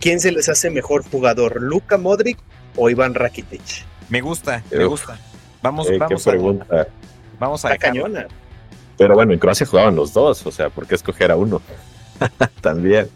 [0.00, 2.38] ¿quién se les hace mejor jugador, Luka Modric
[2.76, 3.84] o Iván Rakitic?
[4.08, 5.18] Me gusta, me gusta.
[5.62, 6.88] Vamos, eh, vamos qué pregunta.
[7.38, 8.26] Vamos a la cañona.
[8.96, 11.60] Pero bueno, en Croacia jugaban los dos, o sea, ¿por qué escoger a uno?
[12.60, 13.08] También.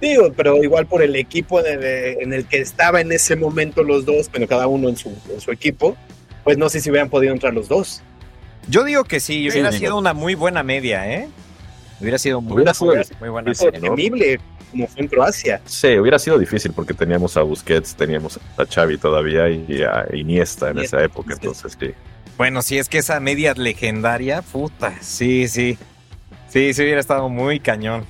[0.00, 4.28] Digo, pero igual por el equipo en el, que estaba en ese momento los dos,
[4.30, 5.96] pero cada uno en su, su equipo,
[6.42, 8.02] pues no sé si hubieran podido entrar los dos.
[8.68, 11.28] Yo digo que sí, hubiera sido una muy buena media, ¿eh?
[12.00, 13.52] Hubiera sido muy, buena.
[13.72, 14.40] Temible
[14.74, 15.60] como fue en Croacia.
[15.64, 20.70] Sí, hubiera sido difícil porque teníamos a Busquets, teníamos a Xavi todavía y a Iniesta
[20.70, 21.92] en esa época, entonces sí.
[22.36, 25.78] Bueno, si es que esa media legendaria, puta, sí, sí.
[26.48, 28.04] Sí, sí hubiera estado muy cañón.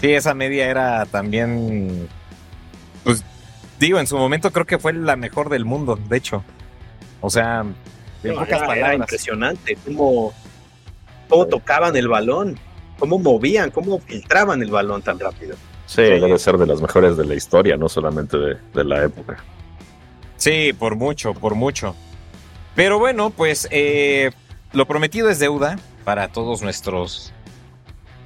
[0.00, 2.08] Sí, esa media era también,
[3.04, 3.24] pues
[3.78, 6.42] digo, en su momento creo que fue la mejor del mundo, de hecho.
[7.20, 7.64] O sea,
[8.24, 8.96] en pocas palabras.
[8.96, 10.34] impresionante cómo,
[11.28, 12.58] cómo tocaban el balón,
[12.98, 15.56] cómo movían, cómo filtraban el balón tan rápido.
[15.86, 19.42] Sí, debe ser de las mejores de la historia, no solamente de, la época.
[20.36, 21.94] Sí, por mucho, por mucho.
[22.74, 24.32] Pero bueno, pues eh,
[24.72, 27.32] lo prometido es deuda para todos nuestros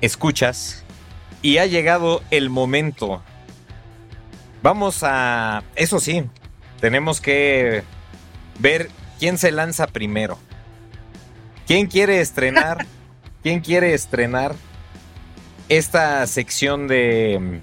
[0.01, 0.85] escuchas.
[1.43, 3.23] Y ha llegado el momento.
[4.63, 5.63] Vamos a...
[5.75, 6.25] Eso sí,
[6.81, 7.83] tenemos que
[8.59, 10.39] ver quién se lanza primero.
[11.67, 12.87] ¿Quién quiere estrenar?
[13.43, 14.55] ¿Quién quiere estrenar
[15.71, 17.61] esta sección de...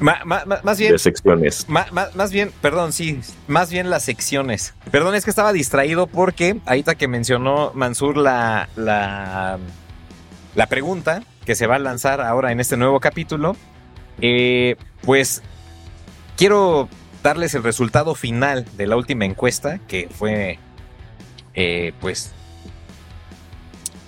[0.00, 0.92] más bien...
[0.92, 1.66] De secciones.
[1.68, 4.74] más bien, perdón, sí, más bien las secciones.
[4.90, 9.58] Perdón, es que estaba distraído porque ahorita que mencionó Mansur la, la,
[10.54, 13.56] la pregunta que se va a lanzar ahora en este nuevo capítulo,
[14.22, 15.42] eh, pues
[16.36, 16.88] quiero
[17.22, 20.58] darles el resultado final de la última encuesta, que fue,
[21.52, 22.32] eh, pues,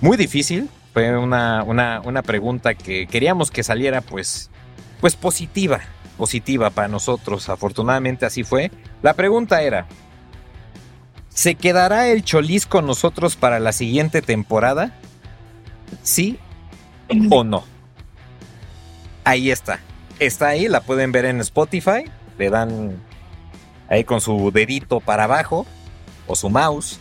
[0.01, 0.71] muy difícil.
[0.93, 4.51] Fue una, una, pregunta que queríamos que saliera, pues,
[5.01, 5.81] pues positiva,
[6.19, 7.49] positiva para nosotros.
[7.49, 8.71] Afortunadamente así fue.
[9.01, 9.87] La pregunta era,
[11.31, 14.93] ¿se quedará el Cholis con nosotros para la siguiente temporada?
[16.03, 16.39] ¿Sí
[17.31, 17.65] o no?
[19.25, 19.81] Ahí está.
[20.19, 22.05] Está ahí, la pueden ver en Spotify
[22.39, 23.01] le dan
[23.89, 25.67] ahí con su dedito para abajo
[26.27, 26.99] o su mouse.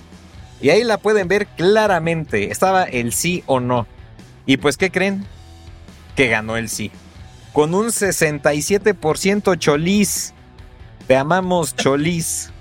[0.61, 2.51] Y ahí la pueden ver claramente.
[2.51, 3.87] Estaba el sí o no.
[4.45, 5.25] Y pues, ¿qué creen?
[6.15, 6.91] Que ganó el sí.
[7.53, 10.33] Con un 67% Cholis.
[11.07, 12.51] Te amamos, Cholis.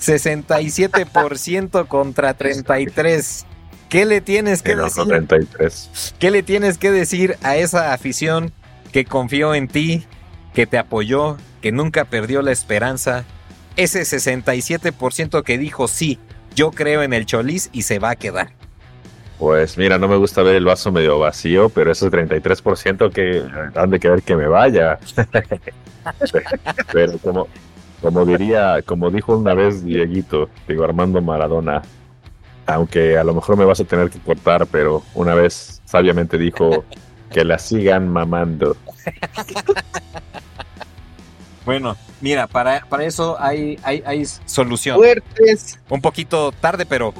[0.00, 3.46] 67% contra 33.
[3.88, 5.04] ¿Qué le tienes que decir?
[5.04, 6.14] 33.
[6.18, 8.52] ¿Qué le tienes que decir a esa afición
[8.92, 10.04] que confió en ti,
[10.54, 13.24] que te apoyó, que nunca perdió la esperanza,
[13.76, 16.18] ese 67% que dijo sí,
[16.56, 18.48] yo creo en el Cholis y se va a quedar.
[19.38, 23.44] Pues mira, no me gusta ver el vaso medio vacío, pero ese 33% que
[23.78, 24.98] han de querer que me vaya.
[26.92, 27.46] pero como,
[28.00, 31.82] como diría, como dijo una vez Dieguito, digo Armando Maradona,
[32.64, 36.84] aunque a lo mejor me vas a tener que cortar, pero una vez sabiamente dijo
[37.30, 38.74] que la sigan mamando.
[41.66, 44.96] Bueno, mira, para, para eso hay, hay, hay solución.
[44.96, 45.80] Fuertes.
[45.90, 47.12] Un poquito tarde, pero.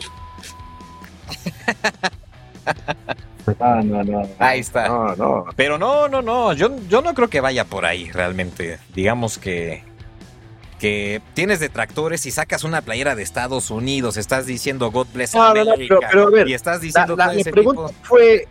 [3.61, 4.89] Ah, no, no, Ahí está.
[4.89, 5.45] No, no.
[5.55, 6.53] Pero no, no, no.
[6.53, 8.79] Yo, yo no creo que vaya por ahí realmente.
[8.95, 9.85] Digamos que.
[10.79, 15.97] Que tienes detractores y sacas una playera de Estados Unidos, estás diciendo God bless America,
[16.11, 18.47] pero, a ver, y estás diciendo la, pregunta fue,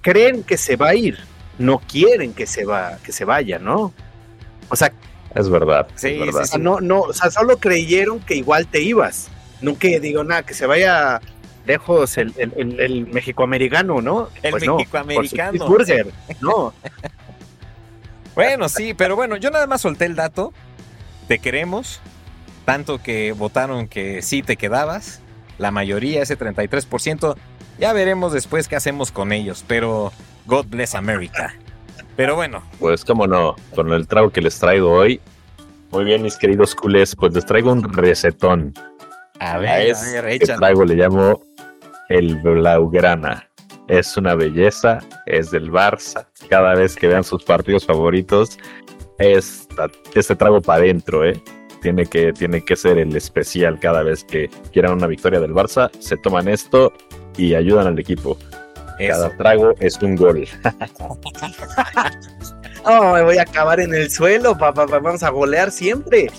[0.00, 1.16] ¿creen que se va a ir?
[1.56, 3.92] No quieren que se va, que se vaya, ¿no?
[4.68, 4.92] O sea,
[5.34, 5.88] es verdad.
[5.96, 6.20] Sí,
[6.58, 9.28] no, no, o sea, solo creyeron que igual te ibas.
[9.60, 11.20] Nunca digo nada, que se vaya
[11.66, 14.28] lejos el, el, el, mexicoamericano, ¿no?
[14.42, 15.66] El pues mexicoamericano.
[15.66, 16.72] Burger, no.
[18.34, 20.52] bueno, sí, pero bueno, yo nada más solté el dato.
[21.28, 22.00] Te queremos.
[22.64, 25.20] Tanto que votaron que sí te quedabas.
[25.58, 27.36] La mayoría, ese 33%.
[27.78, 29.64] Ya veremos después qué hacemos con ellos.
[29.66, 30.12] Pero
[30.46, 31.54] God bless America.
[32.16, 32.62] Pero bueno.
[32.78, 35.20] Pues cómo no, con el trago que les traigo hoy.
[35.94, 38.74] Muy bien, mis queridos culés, pues les traigo un recetón.
[39.38, 41.40] A ver, a ver, este trago le llamo
[42.08, 43.48] el Blaugrana.
[43.86, 46.26] Es una belleza, es del Barça.
[46.50, 48.58] Cada vez que vean sus partidos favoritos,
[49.18, 49.68] es
[50.16, 51.40] este trago para adentro, ¿eh?
[51.80, 55.92] Tiene que, tiene que ser el especial cada vez que quieran una victoria del Barça.
[56.00, 56.92] Se toman esto
[57.36, 58.36] y ayudan al equipo.
[58.98, 60.44] Cada trago es un gol.
[62.84, 64.86] oh, me voy a acabar en el suelo, papá.
[64.86, 66.30] Vamos a golear siempre.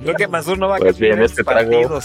[0.00, 2.00] Creo que más uno va a pues bien, este trago.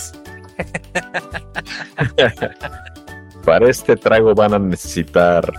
[3.46, 5.50] para este trago van a necesitar,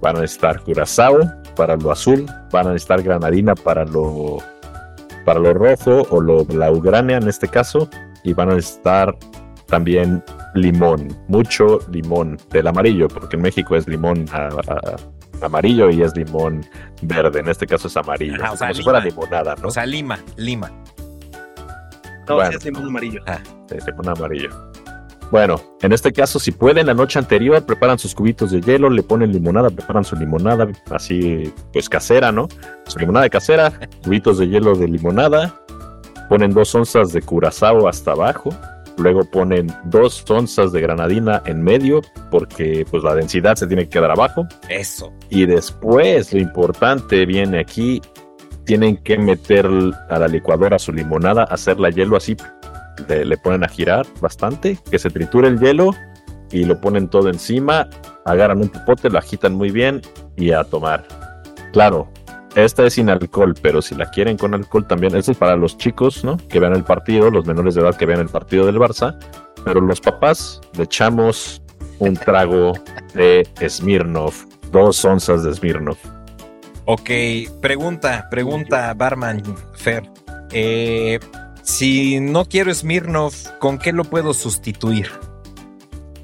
[0.00, 1.20] van a necesitar curazao
[1.56, 4.38] para lo azul, van a necesitar granadina para lo,
[5.24, 7.88] para lo rojo o lo blaugrana en este caso,
[8.24, 9.16] y van a necesitar
[9.66, 10.22] también
[10.54, 14.26] limón, mucho limón del amarillo, porque en México es limón
[15.44, 16.64] amarillo y es limón
[17.02, 19.68] verde, en este caso es amarillo, o sea, como si fuera limonada, ¿no?
[19.68, 20.70] O sea, lima, lima.
[22.28, 23.20] No, es limón amarillo.
[23.26, 23.38] Ah.
[23.86, 24.50] limón amarillo.
[25.32, 29.02] Bueno, en este caso, si pueden, la noche anterior preparan sus cubitos de hielo, le
[29.02, 32.48] ponen limonada, preparan su limonada así, pues casera, ¿no?
[32.86, 33.72] Su limonada casera,
[34.04, 35.54] cubitos de hielo de limonada,
[36.28, 38.50] ponen dos onzas de curazao hasta abajo,
[39.02, 42.00] luego ponen dos onzas de granadina en medio,
[42.30, 44.46] porque pues la densidad se tiene que quedar abajo.
[44.68, 45.12] Eso.
[45.28, 48.00] Y después, lo importante viene aquí,
[48.64, 49.68] tienen que meter
[50.08, 52.36] a la licuadora su limonada, hacerla hielo así
[53.08, 55.90] le, ponen a girar bastante, que se triture el hielo
[56.50, 57.88] y lo ponen todo encima,
[58.24, 60.02] agarran un popote, lo agitan muy bien
[60.36, 61.04] y a tomar.
[61.72, 62.08] Claro,
[62.54, 65.78] esta es sin alcohol, pero si la quieren con alcohol también, esto es para los
[65.78, 66.36] chicos, ¿no?
[66.48, 69.18] Que vean el partido, los menores de edad que vean el partido del Barça,
[69.64, 71.62] pero los papás le echamos
[71.98, 72.72] un trago
[73.14, 74.34] de Smirnov,
[74.70, 75.96] dos onzas de Smirnov.
[76.84, 77.10] Ok,
[77.60, 79.42] pregunta, pregunta, Barman
[79.74, 80.02] Fer.
[80.50, 81.20] Eh,
[81.62, 85.08] si no quiero Smirnov, ¿con qué lo puedo sustituir?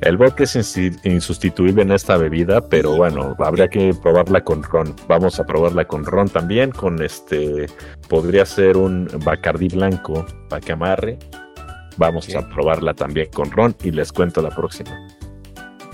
[0.01, 4.95] El vodka es insustituible en esta bebida, pero bueno, habría que probarla con ron.
[5.09, 7.67] Vamos a probarla con ron también, con este,
[8.09, 11.19] podría ser un Bacardi blanco para que amarre.
[11.97, 14.91] Vamos a probarla también con ron y les cuento la próxima.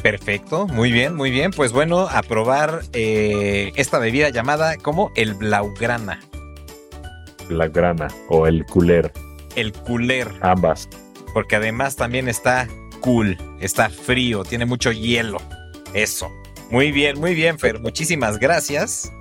[0.02, 1.50] Perfecto, muy bien, muy bien.
[1.50, 6.20] Pues bueno, a probar eh, esta bebida llamada como el Blaugrana.
[7.48, 9.10] Blaugrana o el Cooler
[9.56, 10.28] el cooler.
[10.40, 10.88] Ambas.
[11.32, 12.68] Porque además también está
[13.04, 15.36] cool, está frío, tiene mucho hielo.
[15.92, 16.32] Eso.
[16.70, 17.78] Muy bien, muy bien, Fer.
[17.78, 19.12] Muchísimas gracias.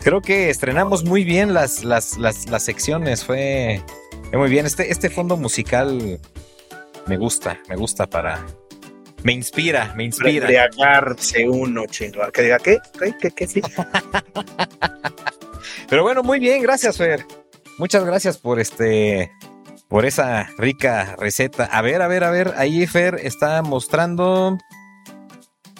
[0.00, 3.24] Creo que estrenamos muy bien las, las, las, secciones.
[3.24, 3.80] Fue,
[4.32, 4.66] muy bien.
[4.66, 6.18] Este, este fondo musical
[7.06, 8.44] me gusta, me gusta para.
[9.22, 10.46] Me inspira, me inspira.
[10.46, 12.22] Embriagarse uno, chingo.
[12.32, 12.78] ¿Que diga qué?
[12.98, 13.62] ¿Qué, qué, qué sí?
[15.88, 17.24] Pero bueno, muy bien, gracias, Fer.
[17.78, 19.30] Muchas gracias por este
[19.90, 21.64] por esa rica receta.
[21.64, 24.56] A ver, a ver, a ver, ahí Fer está mostrando.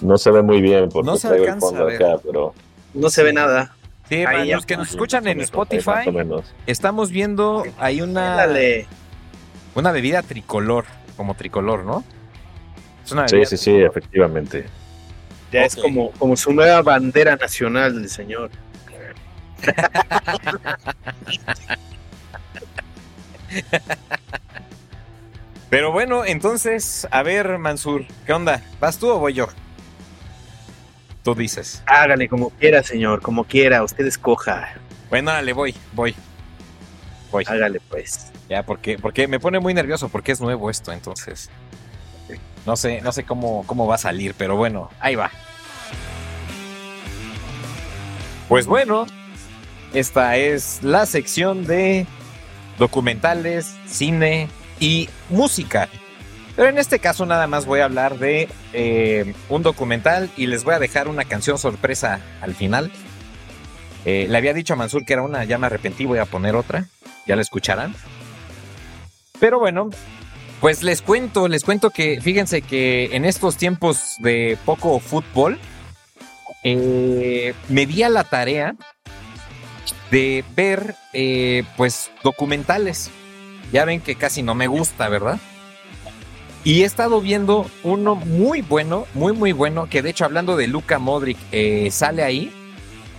[0.03, 2.03] No se ve muy bien porque no se alcanza a ver.
[2.23, 2.53] pero
[2.93, 3.75] no se ve nada.
[4.09, 6.11] Sí, para los que nos escuchan en Spotify,
[6.67, 8.45] estamos viendo ahí una
[9.77, 10.87] una bebida tricolor,
[11.17, 12.03] como tricolor, ¿no?
[13.05, 14.67] sí, sí, sí, efectivamente.
[15.53, 18.51] Ya es como, como su nueva bandera nacional del señor.
[25.71, 28.63] Pero bueno, entonces, a ver, Mansur, ¿qué onda?
[28.81, 29.49] ¿Vas tú o voy yo?
[31.23, 31.83] Tú dices.
[31.87, 34.75] Hágale como quiera, señor, como quiera, usted escoja.
[35.11, 36.15] Bueno, dale, voy, voy.
[37.31, 37.45] Voy.
[37.47, 38.33] Hágale, pues.
[38.49, 41.51] Ya, porque, porque me pone muy nervioso porque es nuevo esto, entonces.
[42.67, 45.31] No sé, no sé cómo, cómo va a salir, pero bueno, ahí va.
[48.49, 49.07] Pues bueno,
[49.95, 52.07] esta es la sección de
[52.81, 54.49] documentales, cine
[54.81, 55.89] y música.
[56.57, 60.65] Pero en este caso nada más voy a hablar de eh, un documental y les
[60.65, 62.91] voy a dejar una canción sorpresa al final.
[64.05, 66.57] Eh, le había dicho a Mansur que era una, ya me arrepentí, voy a poner
[66.57, 66.87] otra,
[67.27, 67.95] ya la escucharán.
[69.39, 69.91] Pero bueno,
[70.61, 75.59] pues les cuento, les cuento que fíjense que en estos tiempos de poco fútbol,
[76.63, 78.75] eh, me di a la tarea
[80.11, 83.11] de ver eh, pues documentales.
[83.73, 85.39] Ya ven que casi no me gusta, ¿verdad?
[86.65, 90.67] Y he estado viendo uno muy bueno, muy muy bueno, que de hecho hablando de
[90.67, 92.53] Luca Modric eh, sale ahí,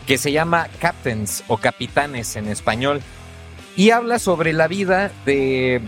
[0.05, 3.01] que se llama Captains o Capitanes en español.
[3.75, 5.81] Y habla sobre la vida de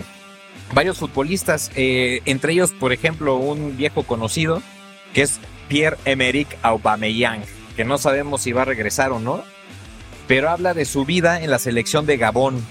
[0.73, 4.63] varios futbolistas, eh, entre ellos, por ejemplo, un viejo conocido,
[5.13, 7.43] que es Pierre-Emerick Aubameyang,
[7.75, 9.43] que no sabemos si va a regresar o no,
[10.27, 12.63] pero habla de su vida en la selección de Gabón.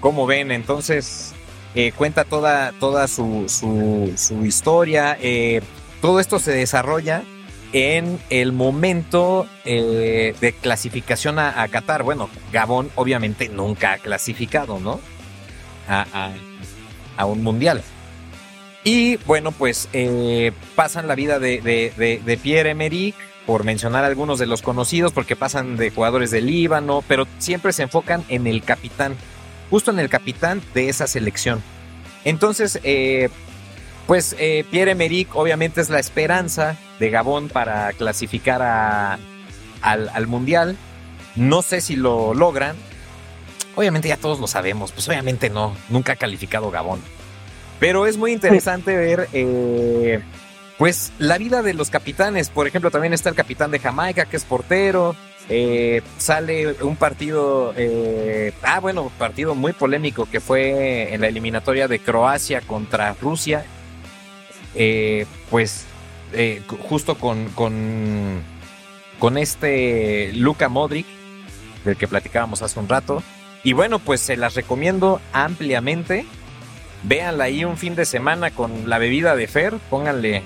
[0.00, 1.34] Como ven, entonces
[1.74, 5.16] eh, cuenta toda, toda su, su, historia.
[5.20, 5.60] Eh,
[6.00, 7.22] todo esto se desarrolla
[7.72, 12.02] en el momento eh, de clasificación a, Qatar.
[12.02, 15.00] Bueno, Gabón obviamente nunca ha clasificado, ¿no?
[15.88, 16.32] A,
[17.16, 17.82] a, un mundial.
[18.84, 19.88] Y bueno, pues
[20.74, 23.14] pasan la vida de, de, de Pierre-Emerick
[23.46, 27.82] por mencionar algunos de los conocidos, porque pasan de jugadores del Líbano, pero siempre se
[27.82, 29.16] enfocan en el capitán,
[29.70, 31.62] justo en el capitán de esa selección.
[32.24, 33.30] Entonces, eh,
[34.06, 39.18] pues eh, Pierre Emerick obviamente es la esperanza de Gabón para clasificar al,
[40.12, 40.76] al Mundial.
[41.36, 42.76] No sé si lo logran.
[43.76, 47.00] Obviamente ya todos lo sabemos, pues obviamente no, nunca ha calificado Gabón.
[47.80, 50.20] Pero es muy interesante ver eh,
[50.78, 54.36] pues la vida de los capitanes, por ejemplo, también está el capitán de Jamaica, que
[54.36, 55.14] es portero.
[55.50, 61.88] Eh, sale un partido, eh, ah, bueno, partido muy polémico que fue en la eliminatoria
[61.88, 63.64] de Croacia contra Rusia.
[64.74, 65.86] eh, pues
[66.32, 68.42] eh, justo con, con,
[69.18, 71.06] con este Luka Modric,
[71.84, 73.22] del que platicábamos hace un rato.
[73.64, 76.26] Y bueno, pues se las recomiendo ampliamente.
[77.04, 80.42] Véanla ahí un fin de semana con la bebida de Fer, pónganle,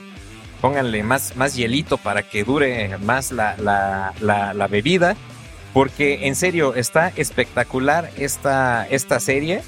[1.03, 4.13] más, más hielito para que dure más la, la,
[4.55, 5.17] la, bebida.
[5.73, 9.63] Porque en serio, está espectacular esta, esta serie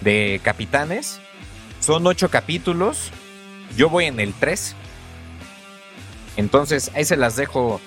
[0.00, 1.20] de capitanes.
[1.78, 3.12] Son ocho capítulos.
[3.76, 4.74] Yo voy en el 3.
[6.36, 7.80] Entonces, ahí se las dejo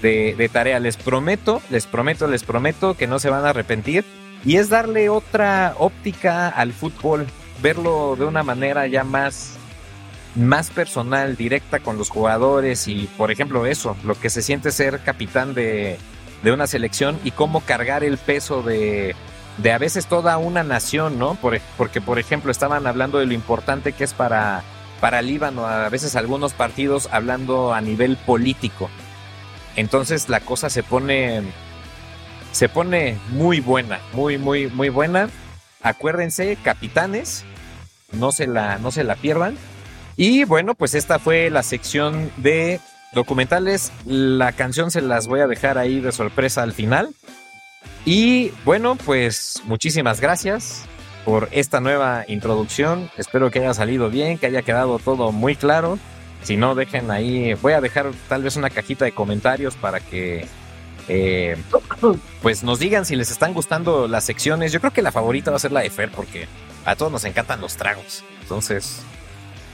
[0.00, 0.80] de, de, tarea.
[0.80, 4.06] Les prometo, les prometo, les prometo que no se van a arrepentir.
[4.44, 7.26] Y es darle otra óptica al fútbol
[7.62, 9.56] verlo de una manera ya más,
[10.34, 15.00] más personal, directa con los jugadores y, por ejemplo, eso, lo que se siente ser
[15.00, 15.98] capitán de,
[16.42, 19.14] de una selección y cómo cargar el peso de,
[19.58, 21.36] de a veces toda una nación, ¿no?
[21.40, 24.62] porque, por ejemplo, estaban hablando de lo importante que es para,
[25.00, 28.90] para Líbano, a veces algunos partidos hablando a nivel político.
[29.76, 31.42] Entonces la cosa se pone,
[32.52, 35.28] se pone muy buena, muy, muy, muy buena.
[35.82, 37.44] Acuérdense, capitanes,
[38.12, 39.56] no se la, no se la pierdan.
[40.16, 42.80] Y bueno, pues esta fue la sección de
[43.12, 43.92] documentales.
[44.04, 47.14] La canción se las voy a dejar ahí de sorpresa al final.
[48.04, 50.84] Y bueno, pues muchísimas gracias
[51.24, 53.10] por esta nueva introducción.
[53.16, 55.98] Espero que haya salido bien, que haya quedado todo muy claro.
[56.42, 60.46] Si no, dejen ahí, voy a dejar tal vez una cajita de comentarios para que
[61.08, 61.56] eh,
[62.42, 64.72] pues nos digan si les están gustando las secciones.
[64.72, 66.48] Yo creo que la favorita va a ser la de Fer porque
[66.84, 68.24] a todos nos encantan los tragos.
[68.42, 69.02] Entonces,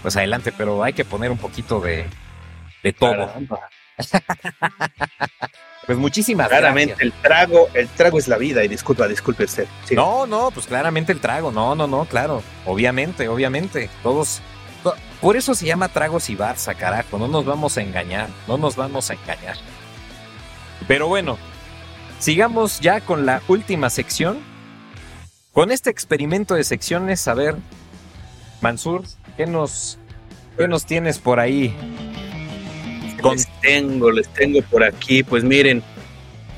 [0.02, 2.06] pues adelante, pero hay que poner un poquito de,
[2.82, 3.32] de todo.
[5.86, 9.66] pues muchísimas claramente, el trago, el trago es la vida, y disculpa, disculpe usted.
[9.90, 12.42] No, no, pues claramente el trago, no, no, no, claro.
[12.66, 13.90] Obviamente, obviamente.
[14.02, 14.40] Todos.
[15.20, 17.18] por eso se llama tragos y barza, carajo.
[17.18, 18.28] No nos vamos a engañar.
[18.46, 19.56] No nos vamos a engañar.
[20.86, 21.38] Pero bueno,
[22.18, 24.38] sigamos ya con la última sección
[25.58, 27.56] con este experimento de secciones, a ver,
[28.60, 29.02] Mansur,
[29.36, 29.98] ¿qué nos,
[30.56, 31.74] qué nos tienes por ahí?
[33.24, 35.82] Les tengo, les tengo por aquí, pues miren,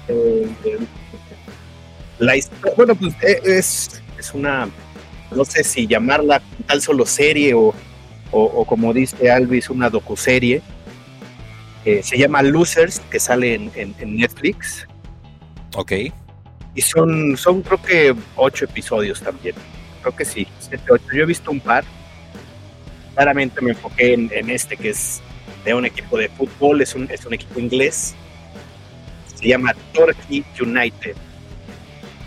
[0.07, 0.47] eh,
[2.19, 4.69] la historia, bueno, pues eh, es, es una,
[5.35, 7.73] no sé si llamarla tal solo serie o,
[8.33, 10.61] o, como dice Alvis, una docuserie.
[11.87, 14.87] Eh, se llama Losers, que sale en, en Netflix.
[15.75, 15.93] Ok.
[16.75, 19.55] Y son, son creo que ocho episodios también.
[20.03, 21.05] Creo que sí, siete, ocho.
[21.13, 21.85] Yo he visto un par.
[23.15, 25.21] Claramente me enfoqué en, este que es
[25.65, 28.15] de un equipo de fútbol, es un, es un equipo inglés.
[29.35, 31.17] Se llama Torquay United,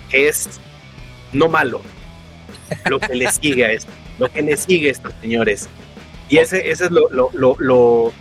[0.10, 0.60] que es
[1.32, 1.82] no malo.
[2.90, 5.70] Lo que le sigue a esto, lo que le sigue estos señores.
[6.30, 7.30] Y ese, ese es lo, lo,
[7.60, 8.14] lo,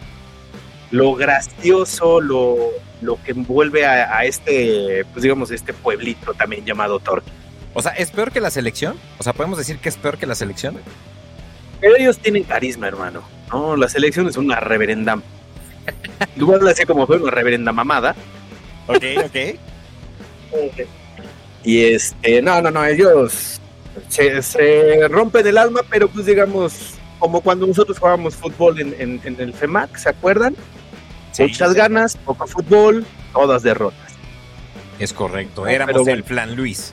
[0.91, 2.71] lo gracioso, lo,
[3.03, 7.31] lo que envuelve a, este, pues digamos, este pueblito también llamado Torque.
[7.75, 8.97] O sea, ¿es peor que la selección?
[9.19, 10.79] O sea, ¿podemos decir que es peor que la selección?
[11.81, 13.23] Pero ellos tienen carisma, hermano.
[13.51, 15.21] No, la selección es una reverenda.
[16.37, 18.15] Igual así como fue una reverenda mamada.
[18.87, 20.87] Ok, ok.
[21.65, 23.61] y este, no, no, no, ellos
[24.09, 29.41] se, se, rompen el alma, pero pues digamos, como cuando nosotros jugábamos fútbol en, en
[29.41, 30.55] el FEMAC, ¿se acuerdan?
[31.39, 34.13] Muchas ganas, poco fútbol, todas derrotas.
[34.99, 36.93] Es correcto, éramos el plan Luis.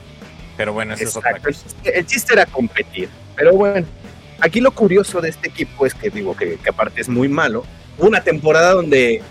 [0.56, 1.60] Pero bueno, eso es otra cosa.
[1.84, 3.08] El chiste era competir.
[3.36, 3.86] Pero bueno,
[4.40, 7.64] aquí lo curioso de este equipo es que digo que, aparte es muy malo.
[7.98, 9.22] Una temporada donde,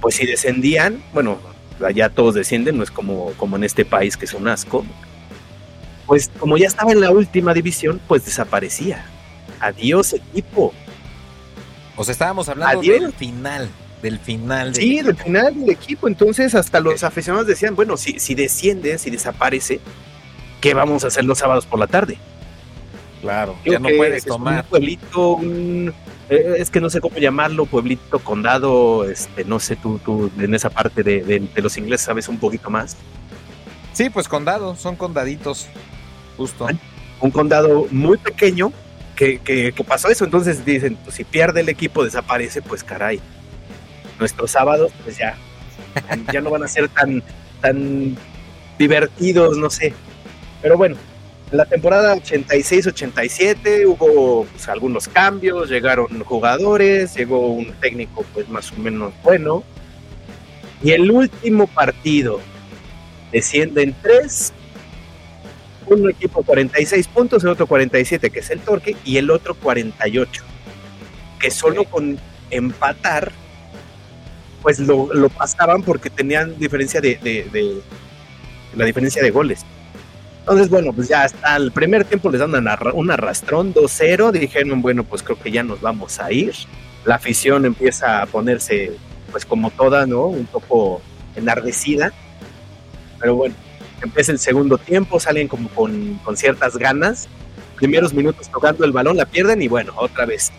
[0.00, 1.38] pues si descendían, bueno,
[1.84, 4.84] allá todos descienden, no es como, como en este país que es un asco.
[6.06, 9.04] Pues como ya estaba en la última división, pues desaparecía.
[9.60, 10.72] Adiós equipo.
[11.96, 13.68] O sea, estábamos hablando del final
[14.02, 14.74] del final.
[14.74, 16.08] sí, del final del equipo.
[16.08, 19.80] Entonces, hasta los aficionados decían, bueno, si, si desciende, si desaparece,
[20.60, 22.18] ¿qué vamos a hacer los sábados por la tarde?
[23.20, 24.64] Claro, ya no puedes tomar.
[24.64, 25.38] Un pueblito,
[26.30, 30.54] eh, es que no sé cómo llamarlo, pueblito, condado, este, no sé, tú, tú en
[30.54, 32.96] esa parte de, de, los ingleses sabes un poquito más.
[33.92, 35.68] Sí, pues condado, son condaditos,
[36.38, 36.66] justo.
[37.20, 38.72] Un condado muy pequeño
[39.14, 43.20] que, que, que pasó eso, entonces dicen, pues si pierde el equipo, desaparece, pues caray
[44.20, 45.36] nuestros sábados, pues ya,
[46.32, 47.22] ya no van a ser tan,
[47.60, 48.16] tan
[48.78, 49.92] divertidos, no sé.
[50.62, 50.96] Pero bueno,
[51.50, 58.70] en la temporada 86-87 hubo pues, algunos cambios, llegaron jugadores, llegó un técnico pues más
[58.70, 59.64] o menos bueno.
[60.82, 62.40] Y el último partido
[63.32, 64.52] descienden tres,
[65.86, 70.44] un equipo 46 puntos, el otro 47 que es el Torque y el otro 48.
[71.40, 72.18] que solo con
[72.50, 73.32] empatar,
[74.62, 77.80] pues lo, lo pasaban porque tenían diferencia de, de, de,
[78.76, 79.64] la diferencia de goles.
[80.40, 82.54] Entonces, bueno, pues ya hasta el primer tiempo les dan
[82.94, 84.32] un arrastrón 2-0.
[84.32, 86.54] Dijeron, bueno, pues creo que ya nos vamos a ir.
[87.04, 88.92] La afición empieza a ponerse,
[89.30, 90.26] pues como toda, ¿no?
[90.26, 91.02] Un poco
[91.36, 92.12] enardecida.
[93.20, 93.54] Pero bueno,
[94.02, 97.28] empieza el segundo tiempo, salen como con, con ciertas ganas.
[97.76, 100.50] Primeros minutos tocando el balón, la pierden y bueno, otra vez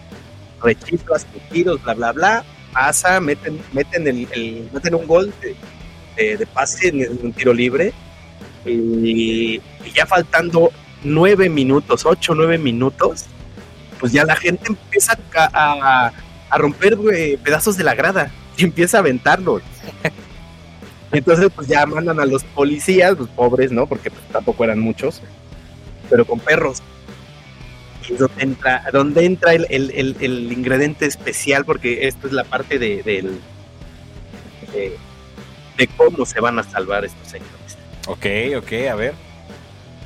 [0.61, 2.45] rechiflas, tiros, bla, bla, bla.
[2.73, 5.33] Pasa, meten, meten, el, meten un gol
[6.15, 7.93] de, pase en un tiro libre.
[8.65, 9.59] Y,
[9.93, 10.71] ya faltando
[11.03, 13.25] nueve minutos, ocho, nueve minutos,
[13.99, 16.11] pues ya la gente empieza a,
[16.49, 16.97] a, romper
[17.43, 19.63] pedazos de la grada y empieza a aventarlos.
[21.11, 23.85] Entonces, pues ya mandan a los policías, los pobres, ¿no?
[23.85, 25.21] Porque pues, tampoco eran muchos,
[26.09, 26.81] pero con perros.
[28.17, 33.03] Donde entra, donde entra el, el, el, ingrediente especial, porque esto es la parte de,
[33.03, 33.29] de,
[35.77, 37.77] de, cómo se van a salvar estos señores.
[38.07, 38.25] Ok,
[38.57, 39.13] ok, a ver.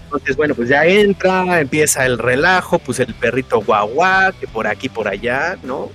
[0.05, 4.87] Entonces, bueno, pues ya entra, empieza el relajo, pues el perrito guagua, que por aquí,
[4.87, 5.89] por allá, ¿no?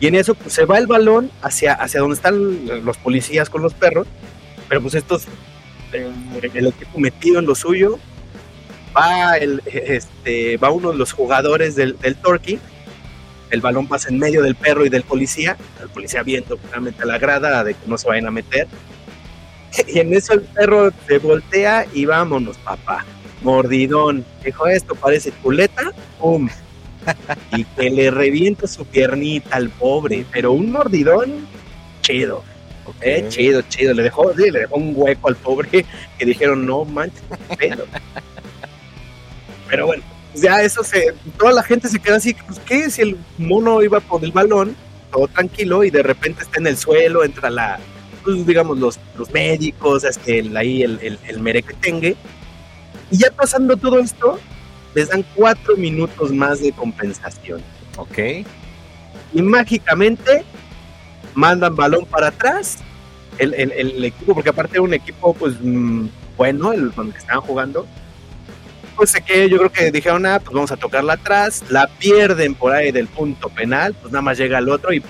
[0.00, 3.62] Y en eso pues, se va el balón hacia, hacia donde están los policías con
[3.62, 4.06] los perros,
[4.68, 5.26] pero pues estos,
[5.92, 6.10] eh,
[6.54, 7.98] el equipo metido en lo suyo,
[8.96, 12.58] va, el, este, va uno de los jugadores del, del Torquay,
[13.50, 17.18] el balón pasa en medio del perro y del policía, el policía viendo claramente la
[17.18, 18.66] grada de que no se vayan a meter,
[19.88, 23.04] y en eso el perro se voltea y vámonos, papá.
[23.42, 24.24] Mordidón.
[24.44, 25.92] Dijo, esto parece culeta.
[26.18, 26.48] ¡Pum!
[27.56, 31.46] y que le revienta su piernita al pobre, pero un mordidón
[32.02, 32.44] chido.
[33.00, 33.94] Eh, chido, chido.
[33.94, 35.84] Le dejó, le dejó un hueco al pobre
[36.18, 37.22] que dijeron, no manches,
[37.58, 37.84] pero.
[39.72, 40.02] Pero bueno,
[40.34, 41.14] ya eso se.
[41.38, 42.90] Toda la gente se queda así, pues, ¿qué?
[42.90, 44.76] Si el mono iba por el balón,
[45.10, 47.80] todo tranquilo, y de repente está en el suelo, entra la.
[48.22, 52.16] Pues, digamos, los, los médicos, este, el, ahí el, el, el merequetengue.
[53.10, 54.38] Y ya pasando todo esto,
[54.94, 57.62] les dan cuatro minutos más de compensación.
[57.96, 58.18] Ok.
[59.32, 60.44] Y mágicamente
[61.34, 62.76] mandan balón para atrás.
[63.38, 67.86] El, el, equipo, porque aparte era un equipo, pues mm, bueno, el donde estaban jugando.
[68.96, 71.64] Pues sé que yo creo que dijeron, ah, pues vamos a tocarla atrás.
[71.68, 75.02] La pierden por ahí del punto penal, pues nada más llega el otro y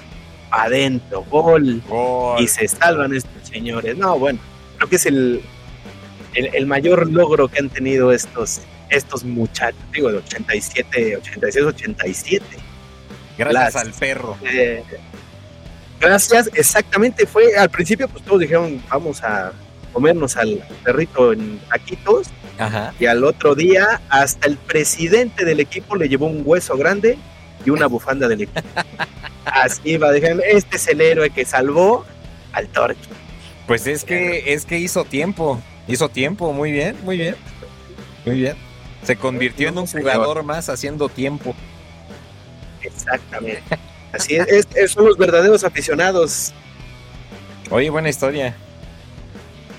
[0.51, 1.83] adentro, gol.
[2.39, 3.97] Y se salvan estos señores.
[3.97, 4.39] No, bueno,
[4.77, 5.43] creo que es el,
[6.35, 8.63] el mayor logro que han tenido estos
[8.93, 12.45] estos muchachos, digo, de 87, 86, 87.
[13.39, 14.37] Gracias al perro.
[14.45, 14.83] Eh,
[15.99, 19.53] gracias, exactamente, fue al principio pues todos dijeron, vamos a
[19.93, 22.29] comernos al perrito en taquitos.
[22.99, 27.19] Y al otro día, hasta el presidente del equipo le llevó un hueso grande
[27.65, 28.61] y una bufanda del equipo.
[29.45, 32.05] Así va, dijeron, este es el héroe que salvó
[32.53, 33.01] al torque.
[33.67, 37.37] Pues es que, es que hizo tiempo, hizo tiempo, muy bien, muy bien,
[38.25, 38.57] muy bien.
[39.03, 41.55] Se convirtió en un jugador más haciendo tiempo.
[42.83, 43.63] Exactamente.
[44.13, 46.53] Así es, son los verdaderos aficionados.
[47.71, 48.55] Oye, buena historia.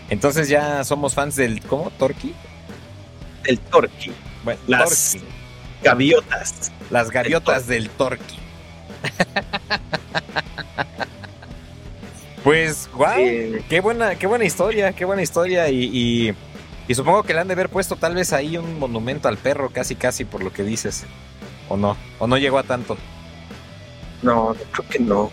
[0.10, 1.92] Entonces ya somos fans del ¿cómo?
[1.92, 2.34] ¿Torqui?
[3.44, 4.12] Del Torqui.
[4.44, 5.18] Bueno, las
[5.84, 6.72] gaviotas.
[6.89, 8.39] Las gaviotas del Torqui.
[12.44, 13.16] pues, wow,
[13.70, 16.34] qué buena, qué buena historia, qué buena historia y
[16.88, 19.70] y supongo que le han de haber puesto tal vez ahí un monumento al perro,
[19.70, 21.06] casi casi por lo que dices.
[21.70, 21.96] ¿O no?
[22.20, 22.98] ¿O no llegó a tanto?
[24.22, 25.32] No, creo que no.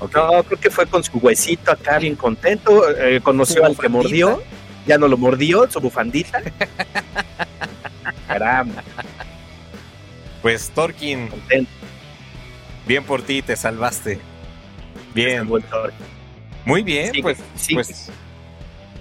[0.00, 2.88] No, creo que fue con su huesito acá bien contento.
[2.96, 4.42] Eh, conoció al que mordió.
[4.86, 6.42] Ya no lo mordió, su bufandita.
[8.28, 8.82] Caramba.
[10.42, 11.30] Pues Torkin.
[12.86, 14.20] Bien por ti, te salvaste.
[15.14, 15.48] Bien.
[16.66, 17.74] Muy bien, pues, sí.
[17.74, 18.10] pues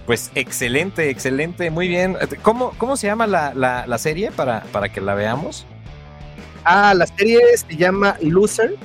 [0.06, 2.18] pues excelente, excelente, muy bien.
[2.42, 5.66] ¿Cómo, cómo se llama la, la, serie para, para que la veamos?
[6.66, 8.76] Ah, la serie se llama Loser.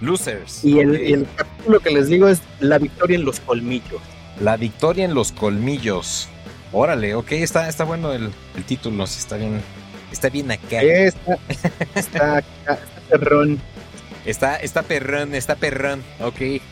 [0.00, 0.64] Losers.
[0.64, 4.00] Y el, el, capítulo que les digo es La victoria en los colmillos.
[4.40, 6.28] La victoria en los colmillos.
[6.72, 9.60] Órale, ok, está, está bueno el, el título, está bien,
[10.10, 10.80] está bien acá.
[10.80, 11.38] Está,
[11.94, 12.78] está, está
[13.10, 13.60] perrón.
[14.24, 16.62] Está, está perrón, está perrón, ok.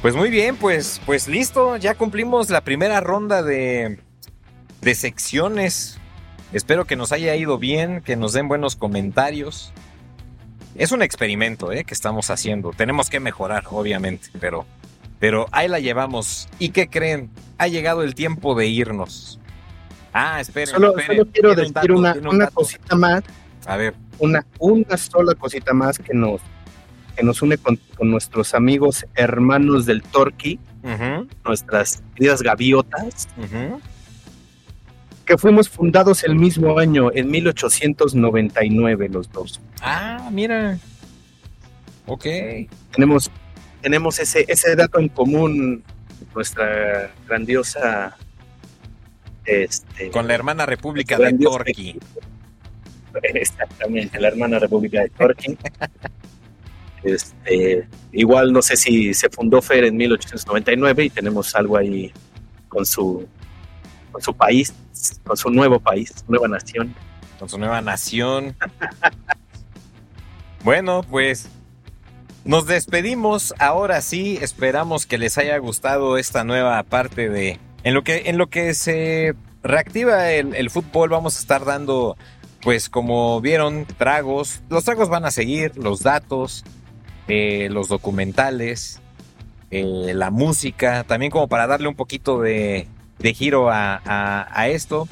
[0.00, 3.98] Pues muy bien, pues, pues listo, ya cumplimos la primera ronda de,
[4.80, 5.98] de secciones.
[6.52, 9.72] Espero que nos haya ido bien, que nos den buenos comentarios.
[10.76, 11.84] Es un experimento ¿eh?
[11.84, 12.70] que estamos haciendo.
[12.70, 14.64] Tenemos que mejorar, obviamente, pero,
[15.18, 16.48] pero ahí la llevamos.
[16.58, 17.30] ¿Y qué creen?
[17.58, 19.40] Ha llegado el tiempo de irnos.
[20.12, 20.68] Ah, esperen.
[20.68, 20.94] Solo,
[21.32, 23.22] quiero decir una, una cosita más.
[23.66, 23.94] A ver.
[24.18, 26.40] Una, una sola cosita más que nos
[27.18, 30.60] que nos une con, nuestros amigos hermanos del Torqui,
[31.44, 33.26] nuestras queridas gaviotas,
[35.24, 39.60] que fuimos fundados el mismo año, en 1899 los dos.
[39.82, 40.78] Ah, mira.
[42.06, 42.24] Ok.
[42.92, 43.32] Tenemos,
[43.80, 45.82] tenemos ese, ese dato en común,
[46.34, 48.16] nuestra grandiosa...
[49.44, 51.98] Este, con la hermana República de Torquí.
[53.22, 55.58] Exactamente, la hermana República de Torquí.
[57.04, 62.12] Este, igual no sé si se fundó FER en 1899 y tenemos algo ahí
[62.68, 63.24] con su,
[64.10, 64.74] con su país,
[65.24, 66.92] con su nuevo país, nueva nación.
[67.38, 68.56] Con su nueva nación.
[70.64, 71.48] bueno, pues
[72.48, 73.54] nos despedimos.
[73.58, 77.60] Ahora sí, esperamos que les haya gustado esta nueva parte de.
[77.84, 82.16] En lo que, en lo que se reactiva el, fútbol, vamos a estar dando,
[82.62, 84.62] pues como vieron, tragos.
[84.70, 86.64] Los tragos van a seguir, los datos,
[87.28, 89.02] eh, los documentales,
[89.70, 92.88] eh, la música, también como para darle un poquito de,
[93.34, 95.06] giro a, esto.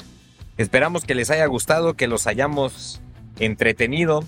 [0.57, 3.03] Esperamos que les haya gustado, que los hayamos
[3.39, 4.25] entretenido.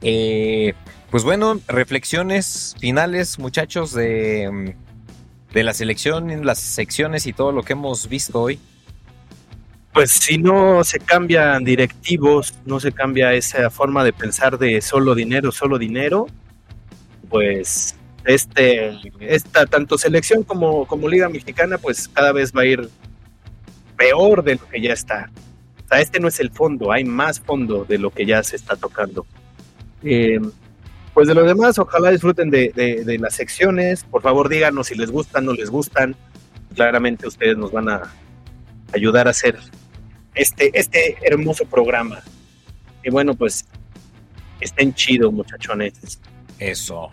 [0.00, 0.72] Eh,
[1.12, 4.74] pues bueno, reflexiones finales, muchachos, de,
[5.52, 8.58] de la selección, las secciones y todo lo que hemos visto hoy.
[9.92, 15.14] Pues si no se cambian directivos, no se cambia esa forma de pensar de solo
[15.14, 16.28] dinero, solo dinero,
[17.28, 17.94] pues
[18.24, 22.88] este, esta tanto selección como, como Liga Mexicana, pues cada vez va a ir
[23.98, 25.30] peor de lo que ya está.
[25.84, 28.56] O sea, este no es el fondo, hay más fondo de lo que ya se
[28.56, 29.26] está tocando.
[30.02, 30.40] Eh,
[31.14, 34.04] pues de lo demás, ojalá disfruten de, las secciones.
[34.04, 36.16] Por favor, díganos si les gustan, o no les gustan.
[36.74, 38.02] Claramente ustedes nos van a
[38.94, 39.58] ayudar a hacer
[40.34, 42.22] este, este hermoso programa.
[43.04, 43.66] Y bueno, pues
[44.60, 46.20] estén chidos, muchachones.
[46.58, 47.10] Eso.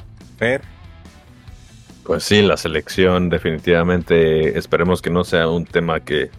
[2.04, 6.32] Pues sí, la selección definitivamente esperemos que no sea un tema que,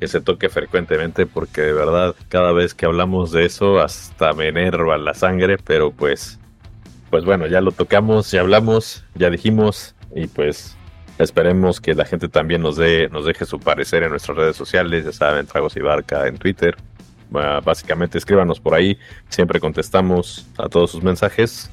[0.00, 4.98] se toque frecuentemente porque de verdad cada vez que hablamos de eso hasta me enerva
[4.98, 6.40] la sangre, pero pues
[7.12, 10.78] pues bueno, ya lo tocamos, ya hablamos, ya dijimos y pues
[11.18, 15.04] esperemos que la gente también nos dé nos deje su parecer en nuestras redes sociales,
[15.04, 16.74] ya saben, Tragos y Barca en Twitter.
[17.30, 18.98] Básicamente escríbanos por ahí,
[19.28, 21.70] siempre contestamos a todos sus mensajes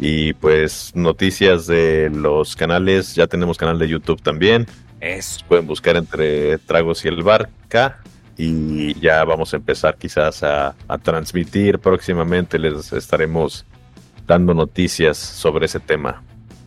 [0.00, 4.66] y pues noticias de los canales, ya tenemos canal de YouTube también.
[5.00, 5.44] Es.
[5.46, 8.00] Pueden buscar entre Tragos y el Barca.
[8.36, 12.58] Y ya vamos a empezar quizás a, transmitir próximamente.
[12.58, 13.64] Les estaremos
[14.26, 16.22] dando noticias sobre ese tema.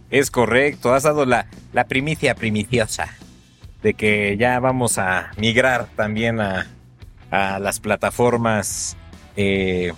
[0.10, 3.16] Es correcto, has dado la, la primicia primiciosa
[3.84, 6.68] de que ya vamos a migrar también a,
[7.32, 8.98] a las plataformas
[9.36, 9.94] eh,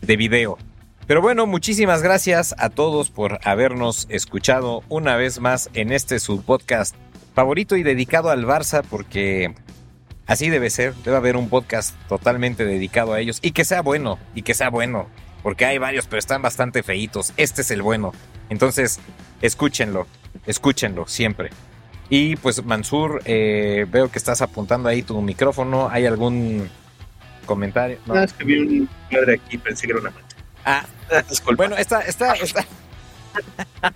[0.00, 0.58] de video.
[1.06, 6.42] Pero bueno, muchísimas gracias a todos por habernos escuchado una vez más en este su
[6.42, 6.96] podcast
[7.34, 9.54] favorito y dedicado al Barça porque
[10.26, 14.18] así debe ser, debe haber un podcast totalmente dedicado a ellos y que sea bueno,
[14.34, 15.06] y que sea bueno,
[15.42, 18.12] porque hay varios pero están bastante feitos, este es el bueno.
[18.48, 19.00] Entonces,
[19.40, 20.06] escúchenlo,
[20.46, 21.50] escúchenlo siempre.
[22.08, 26.68] Y pues Mansur, eh, veo que estás apuntando ahí tu micrófono, ¿hay algún
[27.46, 27.98] comentario?
[28.06, 30.12] No, es que vi un padre aquí, pensé que era una
[30.64, 30.84] Ah,
[31.56, 32.64] bueno, está, está, está.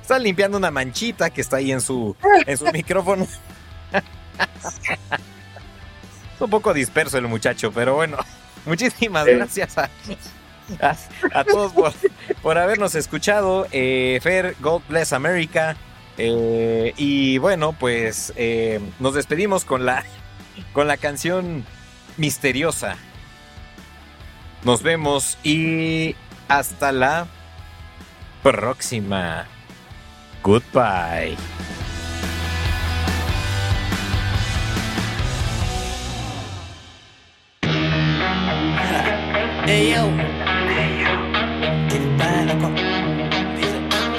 [0.00, 2.16] está limpiando una manchita que está ahí en su,
[2.46, 3.24] en su micrófono.
[6.34, 8.18] es un poco disperso el muchacho, pero bueno.
[8.66, 9.90] Muchísimas gracias a,
[11.32, 11.72] a, todos
[12.42, 13.66] por, habernos escuchado.
[13.72, 15.76] Eh, Fer, God Bless America.
[16.16, 20.04] Eh, y bueno, pues eh, nos despedimos con la,
[20.72, 21.64] con la canción
[22.16, 22.96] misteriosa
[24.64, 26.16] nos vemos y
[26.48, 27.26] hasta la
[28.42, 29.46] próxima.
[30.42, 31.36] Goodbye.
[39.66, 40.04] Hey yo.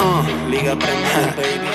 [0.01, 1.69] Uh, Liga Premier, baby.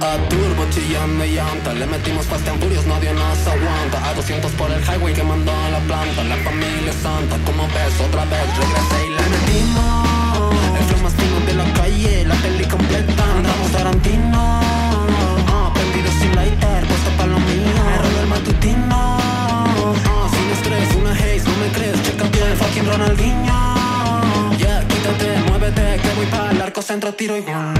[0.00, 1.74] A turbo chillando y llanta.
[1.74, 4.08] Le metimos Fast and Furious, nadie nos aguanta.
[4.08, 6.24] A 200 por el highway quemando la planta.
[6.24, 10.54] La familia santa, como ves, otra vez regresé y le metimos.
[10.78, 13.24] El flow más fino de la calle, la peli completa.
[13.36, 14.60] Andamos Tarantino.
[15.52, 17.76] Uh, Prendido sin lighter, puesto pa' lo mío.
[17.94, 19.18] Error el matutino.
[19.84, 20.19] Uh,
[21.44, 24.56] no me crees, chécate el fucking Ronaldinho.
[24.58, 27.74] Yeah, quítate, muévete, que voy para el arco centro, tiro y gol.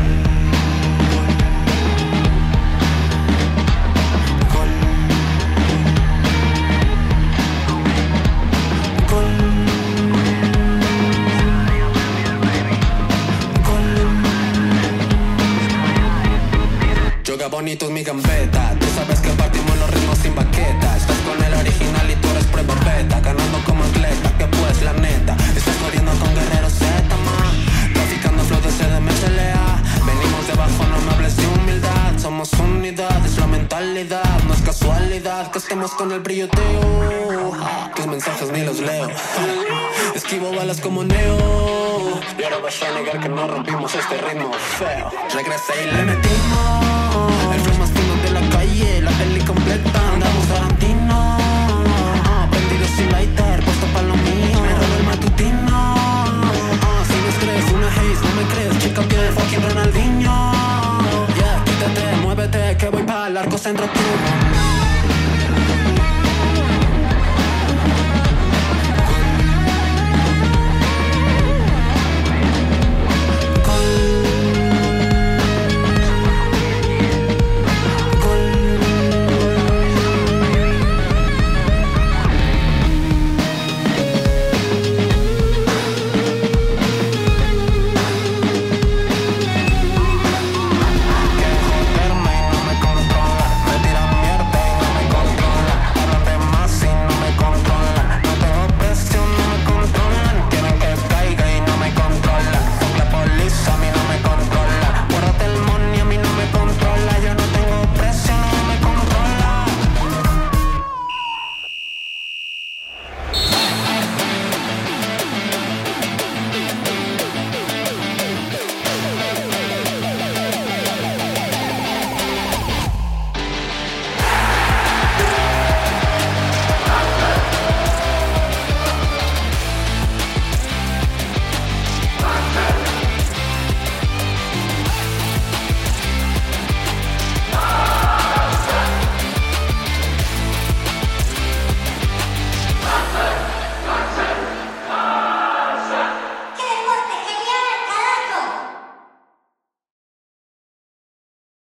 [17.51, 18.75] Bonito es mi gambeta,
[35.71, 37.53] temas con el brilloteo.
[37.95, 39.09] Tus mensajes ni los leo.
[40.17, 42.21] Esquivo balas como Neo.
[42.37, 45.09] Y ahora vas a negar que no rompimos este ritmo feo.
[45.33, 47.55] Regresé y le metimos.
[47.55, 50.01] El flow más fino de la calle, la peli completa.
[50.13, 51.39] Andamos Tarantino.
[52.51, 54.61] Prendidos y lighter, puesto pa' lo mío.
[54.61, 55.95] Me robo el matutino.
[56.83, 58.79] Ah, si no crees una haze, no me crees.
[58.83, 60.53] Chica, piel, fucking Ronaldinho.
[61.37, 64.60] Yeah, quítate, muévete, que voy pa' el arco centro tú.